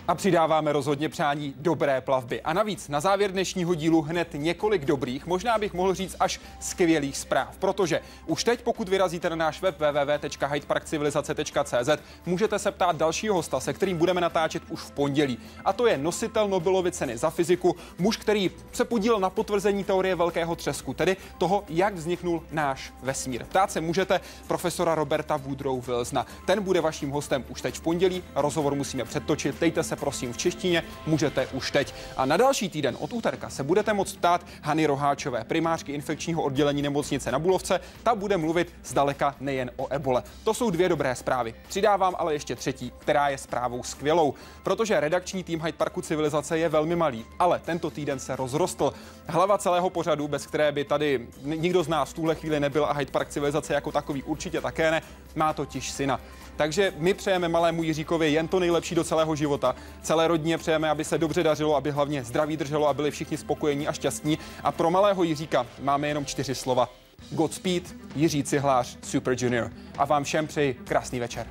[0.08, 2.42] A přidáváme rozhodně přání dobré plavby.
[2.42, 7.18] A navíc na závěr dnešního dílu hned několik dobrých, možná bych mohl říct až skvělých
[7.18, 11.90] zpráv, protože už teď, pokud vyrazíte na náš web www.hydeparkcivilizace.cz,
[12.26, 15.38] můžete se ptát dalšího hosta, se kterým budeme natáčet už v pondělí.
[15.66, 20.16] A to je nositel Nobelovy ceny za fyziku, muž, který se podílel na potvrzení teorie
[20.16, 23.46] velkého třesku, tedy toho, jak vzniknul náš vesmír.
[23.46, 26.26] Ptát se můžete profesora Roberta Woodrow Wilsona.
[26.46, 28.24] Ten bude vaším hostem už teď v pondělí.
[28.36, 29.60] Rozhovor musíme předtočit.
[29.60, 31.94] Dejte se se prosím v češtině můžete už teď.
[32.18, 36.82] A na další týden od úterka se budete moct ptát Hany Roháčové, primářky infekčního oddělení
[36.82, 37.80] nemocnice na Bulovce.
[38.04, 40.24] Ta bude mluvit zdaleka nejen o ebole.
[40.44, 41.56] To jsou dvě dobré zprávy.
[41.68, 44.34] Přidávám ale ještě třetí, která je zprávou skvělou,
[44.64, 48.94] protože redakční tým Hyde Parku Civilizace je velmi malý, ale tento týden se rozrostl.
[49.28, 52.94] Hlava celého pořadu, bez které by tady nikdo z nás v tuhle chvíli nebyl a
[52.94, 55.02] Hyde Park Civilizace jako takový určitě také ne,
[55.36, 56.20] má totiž syna.
[56.58, 59.76] Takže my přejeme malému Jiříkovi jen to nejlepší do celého života.
[60.02, 63.88] Celé rodině přejeme, aby se dobře dařilo, aby hlavně zdraví drželo a byli všichni spokojení
[63.88, 64.38] a šťastní.
[64.64, 66.90] A pro malého Jiříka máme jenom čtyři slova.
[67.32, 69.72] Godspeed, Jiří Cihlář, Super Junior.
[69.98, 71.48] A vám všem přeji krásný večer.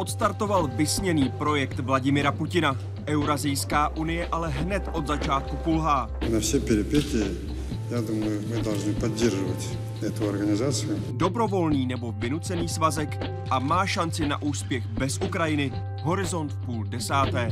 [0.00, 2.76] Odstartoval vysněný projekt Vladimira Putina.
[3.06, 6.10] Eurazijská unie ale hned od začátku kulhá.
[6.32, 7.36] Na vše перипетии,
[7.90, 9.68] já думаю, my должны поддерживать
[10.02, 10.86] эту organizaci.
[11.12, 13.18] Dobrovolný nebo vynucený svazek
[13.50, 15.72] a má šanci na úspěch bez Ukrajiny.
[16.02, 17.50] Horizont v půl desáté.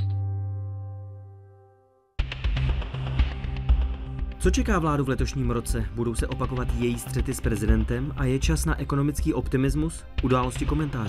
[4.38, 5.84] Co čeká vládu v letošním roce?
[5.94, 10.04] Budou se opakovat její střety s prezidentem a je čas na ekonomický optimismus?
[10.22, 11.06] Události komentáře.